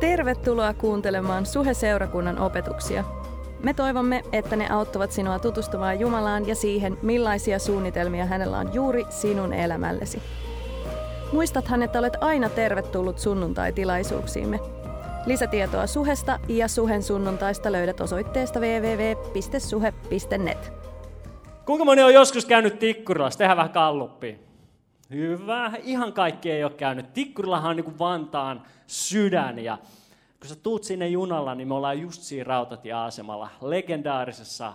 Tervetuloa 0.00 0.74
kuuntelemaan 0.74 1.46
Suhe-seurakunnan 1.46 2.38
opetuksia. 2.38 3.04
Me 3.62 3.74
toivomme, 3.74 4.22
että 4.32 4.56
ne 4.56 4.70
auttavat 4.70 5.12
sinua 5.12 5.38
tutustumaan 5.38 6.00
Jumalaan 6.00 6.48
ja 6.48 6.54
siihen, 6.54 6.98
millaisia 7.02 7.58
suunnitelmia 7.58 8.26
hänellä 8.26 8.58
on 8.58 8.74
juuri 8.74 9.04
sinun 9.10 9.52
elämällesi. 9.52 10.22
Muistathan, 11.32 11.82
että 11.82 11.98
olet 11.98 12.16
aina 12.20 12.48
tervetullut 12.48 13.18
sunnuntai-tilaisuuksiimme. 13.18 14.60
Lisätietoa 15.26 15.86
Suhesta 15.86 16.38
ja 16.48 16.68
Suhen 16.68 17.02
sunnuntaista 17.02 17.72
löydät 17.72 18.00
osoitteesta 18.00 18.60
www.suhe.net. 18.60 19.52
Kuinka 21.64 21.84
moni 21.84 22.02
on 22.02 22.14
joskus 22.14 22.46
käynyt 22.46 22.78
Tikkurilassa? 22.78 23.38
Tehdään 23.38 23.56
vähän 23.56 23.72
kalluppia. 23.72 24.36
Hyvä. 25.10 25.72
Ihan 25.82 26.12
kaikki 26.12 26.50
ei 26.50 26.64
ole 26.64 26.72
käynyt. 26.72 27.12
Tikkurilahan 27.12 27.70
on 27.70 27.76
niin 27.76 27.84
kuin 27.84 27.98
Vantaan 27.98 28.62
sydän 28.86 29.58
ja 29.58 29.78
kun 30.40 30.48
sä 30.48 30.56
tuut 30.56 30.84
sinne 30.84 31.08
junalla, 31.08 31.54
niin 31.54 31.68
me 31.68 31.74
ollaan 31.74 32.00
just 32.00 32.22
siinä 32.22 32.44
rautatieasemalla, 32.44 33.48
legendaarisessa 33.62 34.72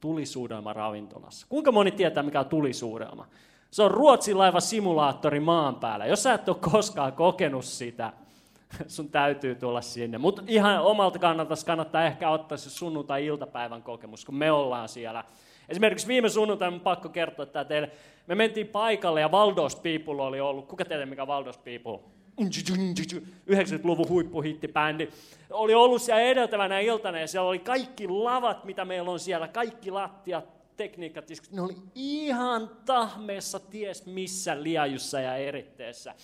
tulisuudelma 0.00 0.72
ravintolassa. 0.72 1.46
Kuinka 1.48 1.72
moni 1.72 1.90
tietää, 1.90 2.22
mikä 2.22 2.40
on 2.40 2.46
tulisuudelma? 2.46 3.26
Se 3.70 3.82
on 3.82 3.90
Ruotsin 3.90 4.38
laiva 4.38 4.60
simulaattori 4.60 5.40
maan 5.40 5.74
päällä. 5.74 6.06
Jos 6.06 6.22
sä 6.22 6.34
et 6.34 6.48
ole 6.48 6.56
koskaan 6.60 7.12
kokenut 7.12 7.64
sitä, 7.64 8.12
sun 8.86 9.08
täytyy 9.08 9.54
tulla 9.54 9.80
sinne. 9.80 10.18
Mutta 10.18 10.42
ihan 10.46 10.82
omalta 10.82 11.18
kannalta 11.18 11.54
kannattaa 11.66 12.04
ehkä 12.04 12.30
ottaa 12.30 12.58
se 12.58 12.70
sunnuntai-iltapäivän 12.70 13.82
kokemus, 13.82 14.24
kun 14.24 14.34
me 14.34 14.52
ollaan 14.52 14.88
siellä. 14.88 15.24
Esimerkiksi 15.68 16.06
viime 16.06 16.28
sunnuntaina 16.28 16.74
on 16.74 16.80
pakko 16.80 17.08
kertoa 17.08 17.46
tämä 17.46 17.64
teille. 17.64 17.90
Me 18.26 18.34
mentiin 18.34 18.66
paikalle 18.66 19.20
ja 19.20 19.30
Valdos 19.30 19.76
People 19.76 20.22
oli 20.22 20.40
ollut. 20.40 20.66
Kuka 20.66 20.84
tiedä, 20.84 21.06
mikä 21.06 21.26
Valdos 21.26 21.58
People? 21.58 22.00
90-luvun 22.46 24.08
huippuhittibändi. 24.08 25.08
Oli 25.50 25.74
ollut 25.74 26.02
siellä 26.02 26.22
edeltävänä 26.22 26.80
iltana 26.80 27.20
ja 27.20 27.26
siellä 27.26 27.48
oli 27.48 27.58
kaikki 27.58 28.08
lavat, 28.08 28.64
mitä 28.64 28.84
meillä 28.84 29.10
on 29.10 29.20
siellä, 29.20 29.48
kaikki 29.48 29.90
lattiat, 29.90 30.60
tekniikat, 30.76 31.24
ne 31.50 31.62
oli 31.62 31.76
ihan 31.94 32.70
tahmeessa 32.86 33.60
ties 33.60 34.06
missä 34.06 34.62
liajussa 34.62 35.20
ja 35.20 35.36
eritteessä. 35.36 36.14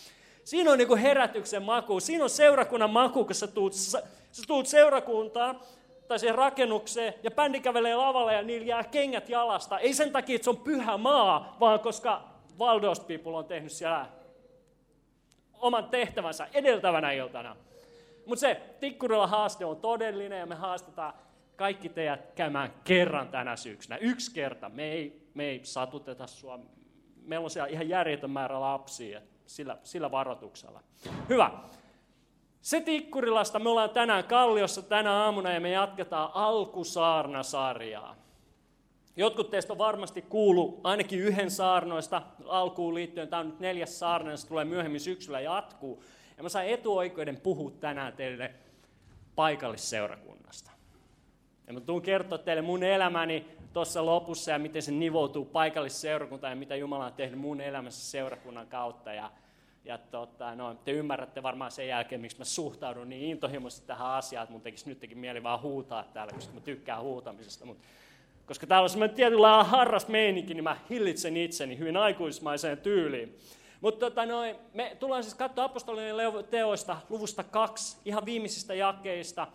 Siinä 0.45 0.73
on 0.73 0.79
niin 0.79 0.99
herätyksen 0.99 1.63
maku, 1.63 2.01
siinä 2.01 2.25
on 2.25 2.31
seurakunnan 2.31 2.91
maku, 2.91 3.25
kun 3.25 3.35
sä 3.35 3.47
tuut, 3.47 3.73
sä 3.73 4.03
tuut 4.47 4.67
seurakuntaan, 4.67 5.61
tai 6.09 6.19
siihen 6.19 6.35
rakennukseen, 6.35 7.15
ja 7.23 7.31
bändi 7.31 7.61
kävelee 7.61 7.97
lavalle 7.97 8.35
ja 8.35 8.43
niillä 8.43 8.67
jää 8.67 8.85
kengät 8.85 9.29
jalasta. 9.29 9.79
Ei 9.79 9.95
sen 9.95 10.13
takia, 10.13 10.37
että 10.37 10.45
se 10.45 10.51
on 10.51 10.57
pyhä 10.57 10.97
maa, 10.97 11.57
vaan 11.61 11.81
koska 11.81 12.25
Valdos 12.59 13.01
People 13.01 13.37
on 13.37 13.45
tehnyt 13.45 13.73
siellä 13.73 14.07
oman 15.67 15.89
tehtävänsä 15.89 16.49
edeltävänä 16.55 17.13
iltana. 17.13 17.57
Mutta 18.27 18.41
se 18.41 18.61
Tikkurilla 18.81 19.27
haaste 19.27 19.65
on 19.65 19.77
todellinen 19.77 20.39
ja 20.39 20.47
me 20.47 20.55
haastetaan 20.55 21.13
kaikki 21.57 21.89
teidät 21.89 22.33
käymään 22.35 22.73
kerran 22.85 23.29
tänä 23.29 23.57
syksynä. 23.57 23.97
Yksi 23.97 24.35
kerta. 24.35 24.69
Me 24.69 24.93
ei, 24.93 25.29
me 25.35 25.45
ei 25.45 25.61
satuteta 25.63 26.27
sua. 26.27 26.59
Meillä 27.23 27.45
on 27.45 27.51
siellä 27.51 27.69
ihan 27.69 27.89
järjetön 27.89 28.31
määrä 28.31 28.61
lapsia 28.61 29.21
sillä, 29.47 29.77
sillä 29.83 30.11
varoituksella. 30.11 30.81
Hyvä. 31.29 31.51
Se 32.61 32.81
Tikkurilasta 32.81 33.59
me 33.59 33.69
ollaan 33.69 33.91
tänään 33.91 34.25
Kalliossa 34.25 34.83
tänä 34.83 35.13
aamuna 35.13 35.53
ja 35.53 35.61
me 35.61 35.71
jatketaan 35.71 36.31
alkusaarnasarjaa. 36.35 38.26
Jotkut 39.17 39.51
teistä 39.51 39.73
on 39.73 39.79
varmasti 39.79 40.23
kuullut 40.23 40.81
ainakin 40.85 41.21
yhden 41.21 41.51
saarnoista 41.51 42.23
alkuun 42.47 42.95
liittyen. 42.95 43.29
Tämä 43.29 43.41
on 43.41 43.47
nyt 43.47 43.61
neljäs 43.61 43.99
saarna, 43.99 44.37
se 44.37 44.49
tulee 44.49 44.65
myöhemmin 44.65 45.01
syksyllä 45.01 45.41
jatkuu. 45.41 46.05
Ja 46.37 46.43
mä 46.43 46.49
sain 46.49 46.71
etuoikeuden 46.71 47.41
puhua 47.41 47.71
tänään 47.71 48.13
teille 48.13 48.55
paikallisseurakunnasta. 49.35 50.71
Ja 51.67 51.73
mä 51.73 51.81
tuun 51.81 52.03
kertoa 52.03 52.39
teille 52.39 52.63
mun 52.63 52.83
elämäni 52.83 53.47
tuossa 53.73 54.07
lopussa 54.07 54.51
ja 54.51 54.59
miten 54.59 54.83
se 54.83 54.93
nivoutuu 54.93 55.45
paikallisseurakuntaan 55.45 56.53
ja 56.53 56.57
mitä 56.57 56.77
Jumala 56.77 57.07
on 57.07 57.13
tehnyt 57.13 57.41
mun 57.41 57.61
elämässä 57.61 58.11
seurakunnan 58.11 58.67
kautta. 58.67 59.13
Ja, 59.13 59.31
ja 59.85 59.99
tota, 59.99 60.55
no, 60.55 60.75
te 60.75 60.93
ymmärrätte 60.93 61.43
varmaan 61.43 61.71
sen 61.71 61.89
jälkeen, 61.89 62.21
miksi 62.21 62.39
mä 62.39 62.45
suhtaudun 62.45 63.09
niin 63.09 63.23
intohimoisesti 63.31 63.87
tähän 63.87 64.07
asiaan, 64.07 64.43
että 64.43 64.53
mun 64.53 64.63
tekisi 64.63 64.89
nytkin 64.89 65.19
mieli 65.19 65.43
vaan 65.43 65.63
huutaa 65.63 66.05
täällä, 66.05 66.33
koska 66.33 66.55
mä 66.55 66.61
tykkään 66.61 67.03
huutamisesta. 67.03 67.67
Mutta 67.67 67.85
koska 68.47 68.67
täällä 68.67 68.85
on 68.85 68.91
semmoinen 68.91 69.17
tietynlainen 69.17 69.71
harras 69.71 70.09
meininki, 70.09 70.55
niin 70.55 70.65
mä 70.65 70.77
hillitsen 70.91 71.37
itseni 71.37 71.79
hyvin 71.79 71.97
aikuismaiseen 71.97 72.79
tyyliin. 72.79 73.39
Mutta 73.81 74.01
tota 74.01 74.27
noin, 74.27 74.57
me 74.75 74.97
tullaan 75.01 75.23
siis 75.23 75.35
katsoa 75.35 75.65
apostolien 75.65 76.17
teoista 76.51 76.97
luvusta 77.09 77.45
kaksi, 77.45 77.97
ihan 78.05 78.27
viimeisistä 78.27 78.75
jakeista, 78.75 79.47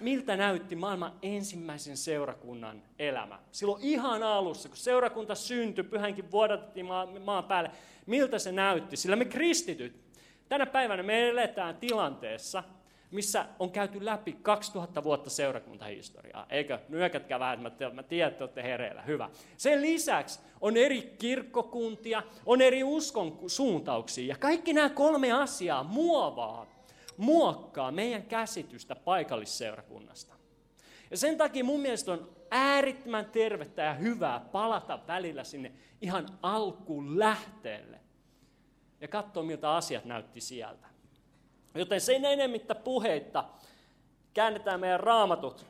miltä 0.00 0.36
näytti 0.36 0.76
maailman 0.76 1.12
ensimmäisen 1.22 1.96
seurakunnan 1.96 2.82
elämä. 2.98 3.38
Silloin 3.52 3.82
ihan 3.82 4.22
alussa, 4.22 4.68
kun 4.68 4.76
seurakunta 4.76 5.34
syntyi, 5.34 5.84
pyhänkin 5.84 6.30
vuodatettiin 6.30 6.86
maan 7.24 7.44
päälle, 7.44 7.70
miltä 8.06 8.38
se 8.38 8.52
näytti. 8.52 8.96
Sillä 8.96 9.16
me 9.16 9.24
kristityt, 9.24 9.96
tänä 10.48 10.66
päivänä 10.66 11.02
me 11.02 11.28
eletään 11.28 11.76
tilanteessa, 11.76 12.62
missä 13.12 13.46
on 13.58 13.70
käyty 13.70 14.04
läpi 14.04 14.32
2000 14.42 15.04
vuotta 15.04 15.30
seurakuntahistoriaa. 15.30 16.46
Eikö? 16.50 16.78
Nyökätkää 16.88 17.40
vähän, 17.40 17.66
että 17.66 17.90
mä 17.90 18.02
tiedän, 18.02 18.32
että 18.32 18.44
olette 18.44 18.62
hereillä. 18.62 19.02
Hyvä. 19.02 19.30
Sen 19.56 19.82
lisäksi 19.82 20.40
on 20.60 20.76
eri 20.76 21.14
kirkkokuntia, 21.18 22.22
on 22.46 22.60
eri 22.60 22.84
uskon 22.84 23.38
suuntauksia. 23.46 24.26
Ja 24.26 24.36
kaikki 24.36 24.72
nämä 24.72 24.88
kolme 24.88 25.32
asiaa 25.32 25.84
muovaa, 25.84 26.66
muokkaa 27.16 27.90
meidän 27.90 28.22
käsitystä 28.22 28.96
paikallisseurakunnasta. 28.96 30.34
Ja 31.10 31.16
sen 31.16 31.36
takia 31.36 31.64
mun 31.64 31.80
mielestä 31.80 32.12
on 32.12 32.30
äärittömän 32.50 33.26
tervettä 33.26 33.82
ja 33.82 33.94
hyvää 33.94 34.40
palata 34.40 34.98
välillä 35.06 35.44
sinne 35.44 35.72
ihan 36.00 36.26
alkuun 36.42 37.18
lähteelle 37.18 38.00
ja 39.00 39.08
katsoa, 39.08 39.42
miltä 39.42 39.72
asiat 39.72 40.04
näytti 40.04 40.40
sieltä. 40.40 40.91
Joten 41.74 42.00
sen 42.00 42.24
enemmittä 42.24 42.74
puheitta 42.74 43.44
käännetään 44.34 44.80
meidän 44.80 45.00
raamatut. 45.00 45.66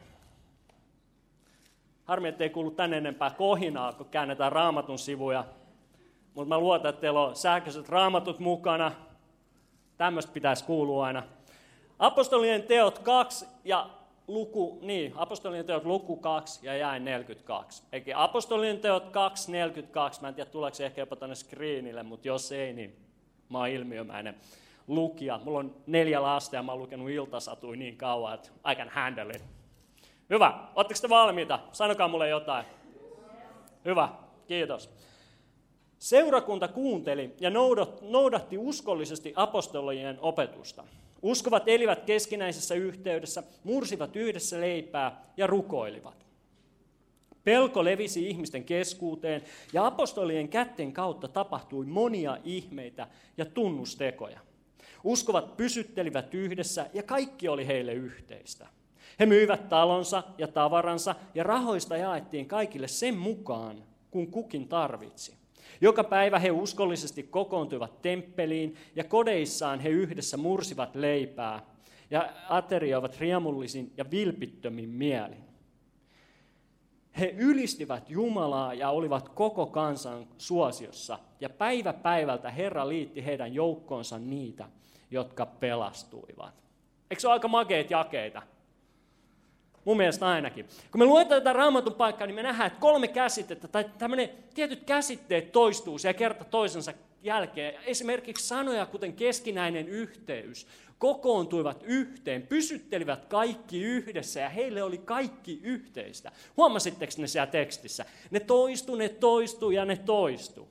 Harmi, 2.05 2.29
ettei 2.29 2.51
kuulu 2.51 2.71
tänne 2.71 2.97
enempää 2.97 3.31
kohinaa, 3.31 3.93
kun 3.93 4.07
käännetään 4.07 4.53
raamatun 4.53 4.99
sivuja. 4.99 5.45
Mutta 6.35 6.49
mä 6.49 6.59
luotan, 6.59 6.89
että 6.89 7.01
teillä 7.01 7.21
on 7.21 7.37
sähköiset 7.37 7.89
raamatut 7.89 8.39
mukana. 8.39 8.93
Tämmöistä 9.97 10.33
pitäisi 10.33 10.65
kuulua 10.65 11.07
aina. 11.07 11.23
Apostolien 11.99 12.63
teot 12.63 12.99
2 12.99 13.47
ja 13.65 13.91
luku, 14.29 14.79
niin, 14.83 15.13
apostolien 15.17 15.67
teot 15.67 15.85
luku 15.85 16.17
2 16.17 16.67
ja 16.67 16.77
jäi 16.77 17.01
42. 17.01 17.83
Eikä 17.93 18.23
apostolien 18.23 18.79
teot 18.79 19.11
2, 19.11 19.53
42, 19.53 20.21
mä 20.23 20.29
en 20.29 20.35
tiedä 20.35 20.51
tuleeko 20.51 20.75
se 20.75 20.87
ehkä 20.87 21.01
jopa 21.01 21.17
tänne 21.17 21.35
screenille, 21.35 22.03
mutta 22.03 22.29
jos 22.29 22.53
ei, 22.53 22.73
niin 22.73 22.97
mä 23.49 23.59
oon 23.59 23.69
ilmiömäinen 23.69 24.35
lukija. 24.95 25.41
Mulla 25.45 25.59
on 25.59 25.77
neljä 25.87 26.23
lasta 26.23 26.57
ja 26.57 26.63
mä 26.63 26.73
oon 26.73 26.81
lukenut 26.81 27.11
iltasatui 27.11 27.77
niin 27.77 27.97
kauan, 27.97 28.35
että 28.35 28.49
I 28.73 28.75
can 28.75 28.89
handle 28.89 29.33
it. 29.33 29.45
Hyvä. 30.31 30.69
Oletteko 30.75 31.01
te 31.01 31.09
valmiita? 31.09 31.59
Sanokaa 31.73 32.09
mulle 32.09 32.29
jotain. 32.29 32.67
Hyvä. 33.85 34.09
Kiitos. 34.47 34.91
Seurakunta 35.99 36.69
kuunteli 36.69 37.35
ja 37.41 37.51
noudatti 38.01 38.59
uskollisesti 38.59 39.33
apostolien 39.37 40.19
opetusta. 40.21 40.85
Uskovat 41.23 41.63
elivät 41.67 42.03
keskinäisessä 42.03 42.75
yhteydessä, 42.75 43.43
mursivat 43.65 44.17
yhdessä 44.17 44.61
leipää 44.61 45.25
ja 45.37 45.47
rukoilivat. 45.47 46.27
Pelko 47.45 47.85
levisi 47.85 48.29
ihmisten 48.29 48.65
keskuuteen 48.65 49.43
ja 49.73 49.87
apostolien 49.87 50.49
kätten 50.49 50.93
kautta 50.93 51.29
tapahtui 51.29 51.87
monia 51.87 52.39
ihmeitä 52.45 53.07
ja 53.37 53.45
tunnustekoja. 53.45 54.41
Uskovat 55.05 55.57
pysyttelivät 55.57 56.35
yhdessä 56.35 56.87
ja 56.95 57.03
kaikki 57.03 57.49
oli 57.49 57.67
heille 57.67 57.93
yhteistä. 57.93 58.67
He 59.21 59.27
myivät 59.27 59.69
talonsa 59.69 60.23
ja 60.39 60.49
tavaransa 60.49 61.15
ja 61.35 61.45
rahoista 61.45 61.97
jaettiin 61.97 62.47
kaikille 62.47 62.89
sen 62.89 63.19
mukaan, 63.19 63.85
kun 64.11 64.27
kukin 64.27 64.69
tarvitsi. 64.69 65.35
Joka 65.81 66.05
päivä 66.05 66.39
he 66.39 66.51
uskollisesti 66.51 67.23
kokoontuivat 67.23 68.03
temppeliin 68.03 68.77
ja 68.97 69.05
kodeissaan 69.05 69.81
he 69.81 69.89
yhdessä 69.89 70.37
mursivat 70.37 70.95
leipää 70.95 71.67
ja 72.11 72.33
aterioivat 72.49 73.21
riemullisin 73.21 73.93
ja 73.97 74.11
vilpittömin 74.11 74.89
mielin. 74.89 75.45
He 77.19 77.35
ylistivät 77.39 78.11
Jumalaa 78.11 78.75
ja 78.75 78.91
olivat 78.91 79.29
koko 79.29 79.67
kansan 79.67 80.27
suosiossa, 80.39 81.19
ja 81.41 81.51
päivä 81.51 81.93
päivältä 81.93 82.51
Herra 82.51 82.89
liitti 82.89 83.25
heidän 83.25 83.55
joukkoonsa 83.55 84.19
niitä, 84.19 84.69
jotka 85.13 85.47
pelastuivat. 85.47 86.55
Eikö 87.11 87.21
se 87.21 87.29
ole 87.29 87.33
aika 87.33 87.49
makeet 87.49 87.91
jakeita? 87.91 88.43
Mun 89.85 89.97
mielestä 89.97 90.29
ainakin. 90.29 90.67
Kun 90.91 90.99
me 90.99 91.05
luetaan 91.05 91.41
tätä 91.41 91.53
raamatun 91.53 91.95
paikkaa, 91.95 92.27
niin 92.27 92.35
me 92.35 92.43
nähdään, 92.43 92.67
että 92.67 92.81
kolme 92.81 93.09
käsitettä 93.09 93.69
tai 93.69 93.85
tämmöinen 93.99 94.31
tietyt 94.55 94.85
käsitteet 94.85 95.53
toistuu 95.53 95.99
siellä 95.99 96.19
kerta 96.19 96.45
toisensa 96.45 96.93
jälkeen 97.23 97.75
esimerkiksi 97.87 98.49
sanoja 98.49 98.87
kuten 98.87 99.13
keskinäinen 99.13 99.89
yhteys 99.89 100.67
kokoontuivat 101.03 101.83
yhteen, 101.83 102.47
pysyttelivät 102.47 103.27
kaikki 103.27 103.83
yhdessä 103.83 104.41
ja 104.41 104.49
heille 104.49 104.83
oli 104.83 104.99
kaikki 104.99 105.61
yhteistä. 105.63 106.33
Huomasitteko 106.57 107.13
ne 107.19 107.27
siellä 107.27 107.47
tekstissä? 107.51 108.05
Ne 108.31 108.41
toistu, 108.41 108.95
ne 108.95 109.09
toistu 109.09 109.71
ja 109.71 109.85
ne 109.85 109.97
toistu. 109.97 110.69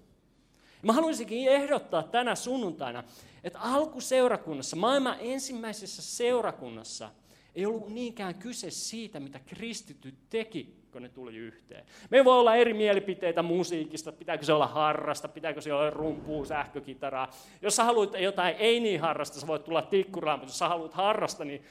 Mä 0.81 0.93
haluaisinkin 0.93 1.49
ehdottaa 1.49 2.03
tänä 2.03 2.35
sunnuntaina, 2.35 3.03
että 3.43 3.59
alkuseurakunnassa, 3.59 4.75
maailman 4.75 5.17
ensimmäisessä 5.19 6.01
seurakunnassa, 6.01 7.09
ei 7.55 7.65
ollut 7.65 7.89
niinkään 7.89 8.35
kyse 8.35 8.71
siitä, 8.71 9.19
mitä 9.19 9.39
kristityt 9.39 10.15
teki, 10.29 10.75
kun 10.91 11.01
ne 11.01 11.09
tuli 11.09 11.37
yhteen. 11.37 11.85
Me 12.09 12.25
voi 12.25 12.39
olla 12.39 12.55
eri 12.55 12.73
mielipiteitä 12.73 13.41
musiikista, 13.41 14.11
pitääkö 14.11 14.45
se 14.45 14.53
olla 14.53 14.67
harrasta, 14.67 15.27
pitääkö 15.27 15.61
se 15.61 15.73
olla 15.73 15.89
rumpua, 15.89 16.45
sähkökitaraa. 16.45 17.31
Jos 17.61 17.75
sä 17.75 17.83
haluat 17.83 18.19
jotain 18.19 18.55
ei 18.59 18.79
niin 18.79 19.01
harrasta, 19.01 19.39
sä 19.39 19.47
voit 19.47 19.63
tulla 19.63 19.81
tikkuraan, 19.81 20.39
mutta 20.39 20.49
jos 20.49 20.59
sä 20.59 20.67
haluat 20.67 20.93
harrasta, 20.93 21.45
niin 21.45 21.63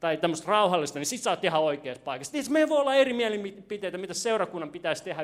tai 0.00 0.16
tämmöistä 0.16 0.46
rauhallista, 0.48 0.98
niin 0.98 1.06
sit 1.06 1.20
sä 1.20 1.30
oot 1.30 1.44
ihan 1.44 1.62
oikeassa 1.62 2.02
paikassa. 2.02 2.32
Tietysti 2.32 2.52
me 2.52 2.68
voi 2.68 2.80
olla 2.80 2.94
eri 2.94 3.12
mielipiteitä, 3.12 3.98
mitä 3.98 4.14
seurakunnan 4.14 4.70
pitäisi 4.70 5.04
tehdä 5.04 5.22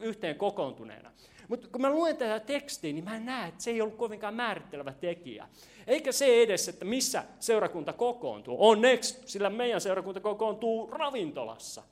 yhteen 0.00 0.36
kokoontuneena. 0.36 1.10
Mutta 1.50 1.68
kun 1.68 1.80
mä 1.80 1.90
luen 1.90 2.16
tätä 2.16 2.40
tekstiä, 2.40 2.92
niin 2.92 3.04
mä 3.04 3.20
näen, 3.20 3.48
että 3.48 3.62
se 3.62 3.70
ei 3.70 3.80
ollut 3.80 3.96
kovinkaan 3.96 4.34
määrittelevä 4.34 4.92
tekijä. 4.92 5.48
Eikä 5.86 6.12
se 6.12 6.42
edes, 6.42 6.68
että 6.68 6.84
missä 6.84 7.24
seurakunta 7.40 7.92
kokoontuu. 7.92 8.56
Onneksi, 8.58 9.18
sillä 9.26 9.50
meidän 9.50 9.80
seurakunta 9.80 10.20
kokoontuu 10.20 10.90
ravintolassa. 10.90 11.82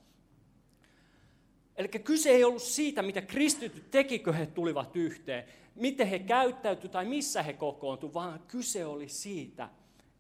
Eli 1.77 1.89
kyse 1.89 2.31
ei 2.31 2.45
ollut 2.45 2.63
siitä, 2.63 3.03
mitä 3.03 3.21
kristityt 3.21 3.91
tekikö 3.91 4.33
he 4.33 4.47
tulivat 4.47 4.97
yhteen, 4.97 5.45
miten 5.75 6.07
he 6.07 6.19
käyttäytyivät 6.19 6.93
tai 6.93 7.05
missä 7.05 7.43
he 7.43 7.53
kokoontuivat, 7.53 8.15
vaan 8.15 8.41
kyse 8.49 8.87
oli 8.87 9.09
siitä, 9.09 9.69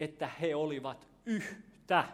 että 0.01 0.31
he 0.41 0.55
olivat 0.55 1.07
yhtä. 1.27 2.05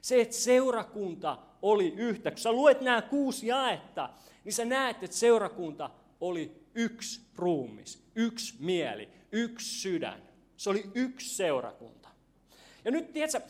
Se, 0.00 0.20
että 0.20 0.36
seurakunta 0.36 1.38
oli 1.62 1.94
yhtä. 1.96 2.30
Kun 2.30 2.38
sä 2.38 2.52
luet 2.52 2.80
nämä 2.80 3.02
kuusi 3.02 3.46
jaetta, 3.46 4.10
niin 4.44 4.52
sä 4.52 4.64
näet, 4.64 5.02
että 5.02 5.16
seurakunta 5.16 5.90
oli 6.20 6.52
yksi 6.74 7.20
ruumis, 7.36 8.02
yksi 8.14 8.54
mieli, 8.58 9.08
yksi 9.32 9.80
sydän. 9.80 10.22
Se 10.56 10.70
oli 10.70 10.84
yksi 10.94 11.36
seurakunta. 11.36 12.08
Ja 12.84 12.90
nyt, 12.90 13.12
tiedätkö, 13.12 13.40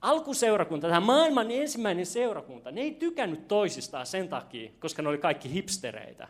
alkuseurakunta, 0.00 0.88
tämä 0.88 1.00
maailman 1.00 1.50
ensimmäinen 1.50 2.06
seurakunta, 2.06 2.70
ne 2.70 2.80
ei 2.80 2.90
tykännyt 2.90 3.48
toisistaan 3.48 4.06
sen 4.06 4.28
takia, 4.28 4.70
koska 4.78 5.02
ne 5.02 5.08
oli 5.08 5.18
kaikki 5.18 5.52
hipstereitä. 5.52 6.28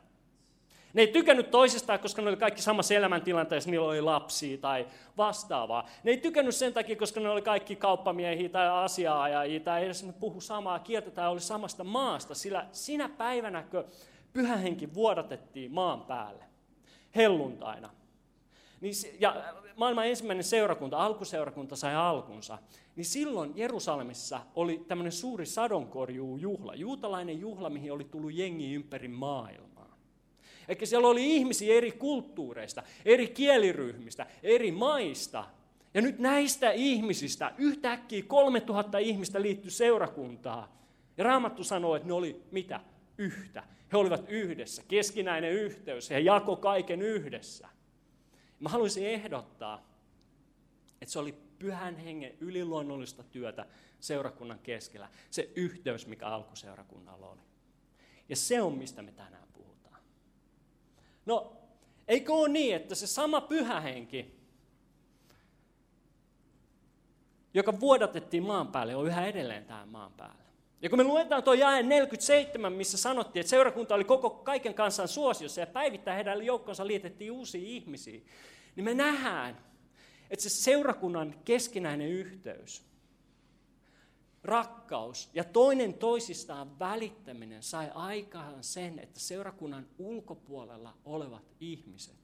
Ne 0.95 1.03
ei 1.03 1.09
tykännyt 1.09 1.51
toisistaan, 1.51 2.01
koska 2.01 2.23
ne 2.23 2.29
oli 2.29 2.37
kaikki 2.37 2.63
samassa 2.63 2.95
elämäntilanteessa, 2.95 3.71
niillä 3.71 3.89
oli 3.89 4.01
lapsia 4.01 4.59
tai 4.59 4.87
vastaavaa. 5.17 5.89
Ne 6.05 6.11
ei 6.11 6.17
tykännyt 6.17 6.55
sen 6.55 6.73
takia, 6.73 6.97
koska 6.97 7.21
ne 7.21 7.29
oli 7.29 7.43
kaikki 7.43 7.77
kauppamiehiä 7.77 8.49
tai 8.49 8.69
asiaajajia 8.69 9.61
tai 9.61 9.85
edes 9.85 10.05
ne 10.05 10.13
puhu 10.13 10.41
samaa 10.41 10.79
kieltä 10.79 11.11
tai 11.11 11.29
oli 11.29 11.41
samasta 11.41 11.85
maasta. 11.85 12.35
Sillä 12.35 12.67
sinä 12.73 13.09
päivänä, 13.09 13.63
kun 13.63 13.85
pyhähenki 14.33 14.95
vuodatettiin 14.95 15.73
maan 15.73 16.01
päälle, 16.01 16.45
helluntaina, 17.17 17.91
niin, 18.81 18.95
ja 19.21 19.55
maailman 19.77 20.07
ensimmäinen 20.07 20.45
seurakunta, 20.45 21.05
alkuseurakunta 21.05 21.77
sai 21.77 21.95
alkunsa, 21.95 22.59
niin 22.97 23.05
silloin 23.05 23.53
Jerusalemissa 23.57 24.41
oli 24.55 24.85
tämmöinen 24.89 25.13
suuri 25.13 25.47
sadonkorjuujuhla, 25.47 26.75
juutalainen 26.75 27.41
juhla, 27.41 27.71
mihin 27.71 27.93
oli 27.93 28.05
tullut 28.05 28.35
jengi 28.35 28.73
ympäri 28.73 29.09
maailmaa. 29.09 29.97
Eli 30.69 30.87
siellä 30.87 31.09
oli 31.09 31.37
ihmisiä 31.37 31.75
eri 31.75 31.93
kulttuureista, 31.93 32.83
eri 33.05 33.29
kieliryhmistä, 33.29 34.27
eri 34.43 34.73
maista. 34.73 35.45
Ja 35.95 36.03
nyt 36.03 36.19
näistä 36.19 36.71
ihmisistä 36.71 37.53
yhtäkkiä 37.59 38.23
3000 38.27 38.99
ihmistä 38.99 39.43
liittyi 39.43 39.71
seurakuntaan. 39.71 40.69
Ja 41.17 41.25
Raamattu 41.25 41.65
sanoi, 41.65 41.97
että 41.97 42.09
ne 42.09 42.15
oli 42.15 42.43
mitä? 42.51 42.81
Yhtä. 43.19 43.65
He 43.93 43.97
olivat 43.97 44.25
yhdessä, 44.29 44.83
keskinäinen 44.89 45.53
yhteys. 45.53 46.11
He 46.11 46.19
jako 46.19 46.57
kaiken 46.57 47.03
yhdessä. 47.03 47.69
Mä 48.61 48.69
haluaisin 48.69 49.07
ehdottaa, 49.07 49.87
että 51.01 51.13
se 51.13 51.19
oli 51.19 51.35
pyhän 51.59 51.97
hengen 51.97 52.35
yliluonnollista 52.41 53.23
työtä 53.23 53.67
seurakunnan 54.01 54.59
keskellä. 54.59 55.09
Se 55.31 55.51
yhteys, 55.57 56.07
mikä 56.07 56.27
alkuseurakunnalla 56.27 57.29
oli. 57.29 57.41
Ja 58.29 58.37
se 58.37 58.63
on, 58.63 58.79
mistä 58.79 59.03
me 59.03 59.13
tänään 59.13 59.49
puhutaan. 59.53 60.01
No, 61.27 61.57
eikö 62.09 62.33
ole 62.33 62.49
niin, 62.49 62.77
että 62.77 62.95
se 62.95 63.07
sama 63.07 63.41
pyhä 63.41 63.81
henki, 63.81 64.43
joka 67.55 67.81
vuodatettiin 67.81 68.43
maan 68.43 68.69
päälle, 68.69 68.97
on 68.97 69.07
yhä 69.07 69.27
edelleen 69.27 69.65
tähän 69.65 69.89
maan 69.89 70.13
päällä. 70.13 70.42
Ja 70.83 70.91
kun 70.91 70.99
me 70.99 71.05
luetaan 71.05 71.43
tuo 71.43 71.55
jae 71.55 71.83
47, 71.83 72.73
missä 72.73 72.99
sanottiin, 72.99 73.41
että 73.41 73.51
seurakunta 73.51 73.95
oli 73.95 74.05
koko 74.05 74.31
kaiken 74.31 74.75
kansan 74.75 75.09
suosiossa 75.09 75.61
ja 75.61 75.67
päivittäin 75.67 76.15
heidän 76.15 76.47
joukkonsa 76.47 76.87
liitettiin 76.87 77.33
uusia 77.33 77.61
ihmisiä, 77.65 78.21
niin 78.77 78.85
me 78.85 78.95
nähdään, 78.95 79.65
että 80.31 80.43
se 80.43 80.49
seurakunnan 80.49 81.35
keskinäinen 81.45 82.09
yhteys, 82.09 82.83
rakkaus 84.45 85.31
ja 85.35 85.45
toinen 85.45 85.95
toisistaan 85.95 86.79
välittäminen 86.79 87.63
sai 87.63 87.91
aikaan 87.95 88.65
sen, 88.65 88.99
että 88.99 89.21
seurakunnan 89.21 89.87
ulkopuolella 89.99 90.95
olevat 91.05 91.45
ihmiset 91.61 92.23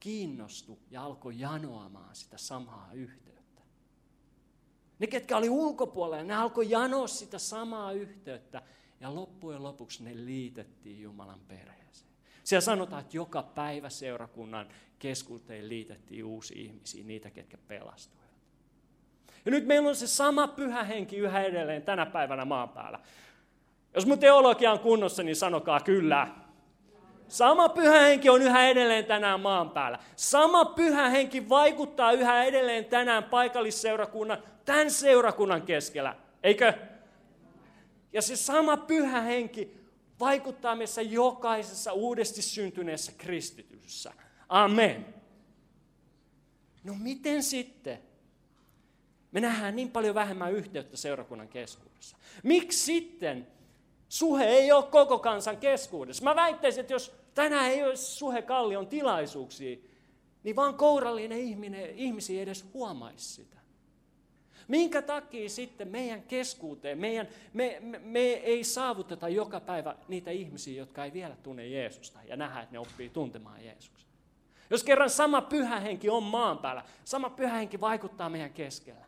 kiinnostu 0.00 0.78
ja 0.90 1.02
alkoi 1.02 1.40
janoamaan 1.40 2.16
sitä 2.16 2.38
samaa 2.38 2.90
yhteyttä. 2.92 3.37
Ne, 4.98 5.06
ketkä 5.06 5.36
oli 5.36 5.48
ulkopuolella, 5.48 6.24
ne 6.24 6.34
alkoi 6.34 6.70
janoa 6.70 7.06
sitä 7.06 7.38
samaa 7.38 7.92
yhteyttä 7.92 8.62
ja 9.00 9.14
loppujen 9.14 9.62
lopuksi 9.62 10.04
ne 10.04 10.10
liitettiin 10.14 11.00
Jumalan 11.00 11.40
perheeseen. 11.48 12.10
Siellä 12.44 12.60
sanotaan, 12.60 13.02
että 13.02 13.16
joka 13.16 13.42
päivä 13.42 13.88
seurakunnan 13.88 14.68
keskuuteen 14.98 15.68
liitettiin 15.68 16.24
uusi 16.24 16.54
ihmisiä, 16.62 17.04
niitä, 17.04 17.30
ketkä 17.30 17.58
pelastuivat. 17.68 18.28
Ja 19.44 19.50
nyt 19.50 19.66
meillä 19.66 19.88
on 19.88 19.96
se 19.96 20.06
sama 20.06 20.48
pyhä 20.48 20.84
henki 20.84 21.16
yhä 21.16 21.42
edelleen 21.42 21.82
tänä 21.82 22.06
päivänä 22.06 22.44
maan 22.44 22.68
päällä. 22.68 22.98
Jos 23.94 24.06
mun 24.06 24.18
teologia 24.18 24.72
on 24.72 24.78
kunnossa, 24.78 25.22
niin 25.22 25.36
sanokaa 25.36 25.80
kyllä. 25.80 26.28
Sama 27.28 27.68
pyhä 27.68 28.00
henki 28.00 28.30
on 28.30 28.42
yhä 28.42 28.68
edelleen 28.68 29.04
tänään 29.04 29.40
maan 29.40 29.70
päällä. 29.70 29.98
Sama 30.16 30.64
pyhä 30.64 31.08
henki 31.08 31.48
vaikuttaa 31.48 32.12
yhä 32.12 32.44
edelleen 32.44 32.84
tänään 32.84 33.24
paikallisseurakunnan, 33.24 34.42
tämän 34.64 34.90
seurakunnan 34.90 35.62
keskellä. 35.62 36.16
Eikö? 36.42 36.72
Ja 38.12 38.22
se 38.22 38.36
sama 38.36 38.76
pyhä 38.76 39.20
henki 39.20 39.76
vaikuttaa 40.20 40.76
meissä 40.76 41.02
jokaisessa 41.02 41.92
uudesti 41.92 42.42
syntyneessä 42.42 43.12
kristityssä. 43.18 44.12
Amen. 44.48 45.14
No 46.84 46.94
miten 46.94 47.42
sitten? 47.42 47.98
Me 49.32 49.40
nähdään 49.40 49.76
niin 49.76 49.90
paljon 49.90 50.14
vähemmän 50.14 50.52
yhteyttä 50.52 50.96
seurakunnan 50.96 51.48
keskuudessa. 51.48 52.16
Miksi 52.42 52.78
sitten 52.78 53.46
suhe 54.08 54.44
ei 54.44 54.72
ole 54.72 54.84
koko 54.84 55.18
kansan 55.18 55.56
keskuudessa? 55.56 56.24
Mä 56.24 56.36
väittäisin, 56.36 56.80
että 56.80 56.92
jos 56.92 57.14
tänään 57.34 57.70
ei 57.70 57.84
olisi 57.84 58.02
suhe 58.02 58.42
kallion 58.42 58.86
tilaisuuksia, 58.86 59.76
niin 60.42 60.56
vaan 60.56 60.74
kourallinen 60.74 61.38
ihminen, 61.38 61.90
ihmisiä 61.90 62.42
edes 62.42 62.66
huomaisi 62.74 63.34
sitä. 63.34 63.58
Minkä 64.68 65.02
takia 65.02 65.48
sitten 65.48 65.88
meidän 65.88 66.22
keskuuteen, 66.22 66.98
meidän, 66.98 67.28
me, 67.52 67.78
me, 67.80 67.98
me 67.98 68.20
ei 68.20 68.64
saavuteta 68.64 69.28
joka 69.28 69.60
päivä 69.60 69.96
niitä 70.08 70.30
ihmisiä, 70.30 70.78
jotka 70.78 71.04
ei 71.04 71.12
vielä 71.12 71.36
tunne 71.42 71.66
Jeesusta 71.66 72.18
ja 72.24 72.36
nähdä, 72.36 72.60
että 72.60 72.72
ne 72.72 72.78
oppii 72.78 73.08
tuntemaan 73.08 73.64
Jeesuksen? 73.64 74.08
Jos 74.70 74.84
kerran 74.84 75.10
sama 75.10 75.40
pyhä 75.42 75.80
henki 75.80 76.10
on 76.10 76.22
maan 76.22 76.58
päällä, 76.58 76.84
sama 77.04 77.30
pyhä 77.30 77.54
henki 77.54 77.80
vaikuttaa 77.80 78.28
meidän 78.28 78.52
keskellä. 78.52 79.04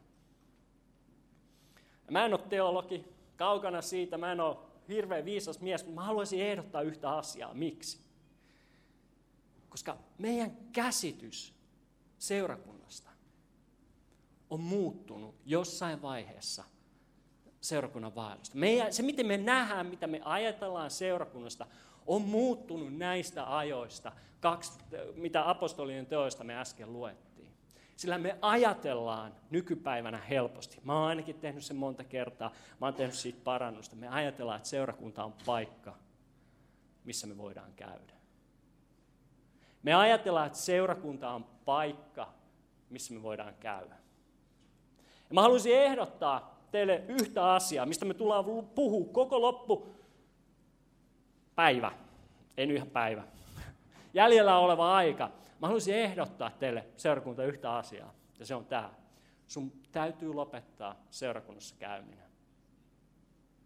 Mä 2.10 2.24
en 2.24 2.34
ole 2.34 2.40
teologi, 2.48 3.04
kaukana 3.36 3.82
siitä, 3.82 4.18
mä 4.18 4.32
en 4.32 4.40
ole 4.40 4.56
hirveän 4.90 5.24
viisas 5.24 5.60
mies, 5.60 5.84
mutta 5.84 6.00
mä 6.00 6.06
haluaisin 6.06 6.40
ehdottaa 6.40 6.82
yhtä 6.82 7.10
asiaa. 7.10 7.54
Miksi? 7.54 8.00
Koska 9.68 9.96
meidän 10.18 10.56
käsitys 10.72 11.54
seurakunnasta 12.18 13.10
on 14.50 14.60
muuttunut 14.60 15.34
jossain 15.46 16.02
vaiheessa 16.02 16.64
seurakunnan 17.60 18.14
vaellusta. 18.14 18.58
Meidän, 18.58 18.92
se, 18.92 19.02
miten 19.02 19.26
me 19.26 19.36
nähdään, 19.36 19.86
mitä 19.86 20.06
me 20.06 20.20
ajatellaan 20.24 20.90
seurakunnasta, 20.90 21.66
on 22.06 22.22
muuttunut 22.22 22.96
näistä 22.96 23.56
ajoista, 23.56 24.12
kaksi, 24.40 24.72
mitä 25.14 25.50
apostolien 25.50 26.06
teoista 26.06 26.44
me 26.44 26.56
äsken 26.56 26.92
luettiin. 26.92 27.29
Sillä 28.00 28.18
me 28.18 28.38
ajatellaan 28.42 29.34
nykypäivänä 29.50 30.18
helposti. 30.18 30.80
Mä 30.84 30.98
oon 30.98 31.08
ainakin 31.08 31.34
tehnyt 31.34 31.64
sen 31.64 31.76
monta 31.76 32.04
kertaa. 32.04 32.52
Mä 32.80 32.86
oon 32.86 32.94
tehnyt 32.94 33.14
siitä 33.14 33.40
parannusta. 33.44 33.96
Me 33.96 34.08
ajatellaan, 34.08 34.56
että 34.56 34.68
seurakunta 34.68 35.24
on 35.24 35.34
paikka, 35.46 35.96
missä 37.04 37.26
me 37.26 37.38
voidaan 37.38 37.72
käydä. 37.76 38.12
Me 39.82 39.94
ajatellaan, 39.94 40.46
että 40.46 40.58
seurakunta 40.58 41.30
on 41.30 41.44
paikka, 41.64 42.32
missä 42.90 43.14
me 43.14 43.22
voidaan 43.22 43.54
käydä. 43.60 43.94
Ja 45.28 45.34
mä 45.34 45.42
haluaisin 45.42 45.76
ehdottaa 45.76 46.58
teille 46.70 47.04
yhtä 47.08 47.52
asiaa, 47.52 47.86
mistä 47.86 48.04
me 48.04 48.14
tullaan 48.14 48.44
puhua 48.74 49.12
koko 49.12 49.40
loppu 49.40 49.94
päivä, 51.54 51.92
en 52.56 52.70
yhä 52.70 52.86
päivä, 52.86 53.22
jäljellä 54.14 54.58
oleva 54.58 54.96
aika. 54.96 55.30
Mä 55.60 55.66
haluaisin 55.66 55.94
ehdottaa 55.94 56.50
teille 56.50 56.86
seurakunta 56.96 57.44
yhtä 57.44 57.72
asiaa, 57.72 58.14
ja 58.38 58.46
se 58.46 58.54
on 58.54 58.66
tämä. 58.66 58.90
Sun 59.46 59.72
täytyy 59.92 60.34
lopettaa 60.34 61.04
seurakunnassa 61.10 61.74
käyminen. 61.78 62.30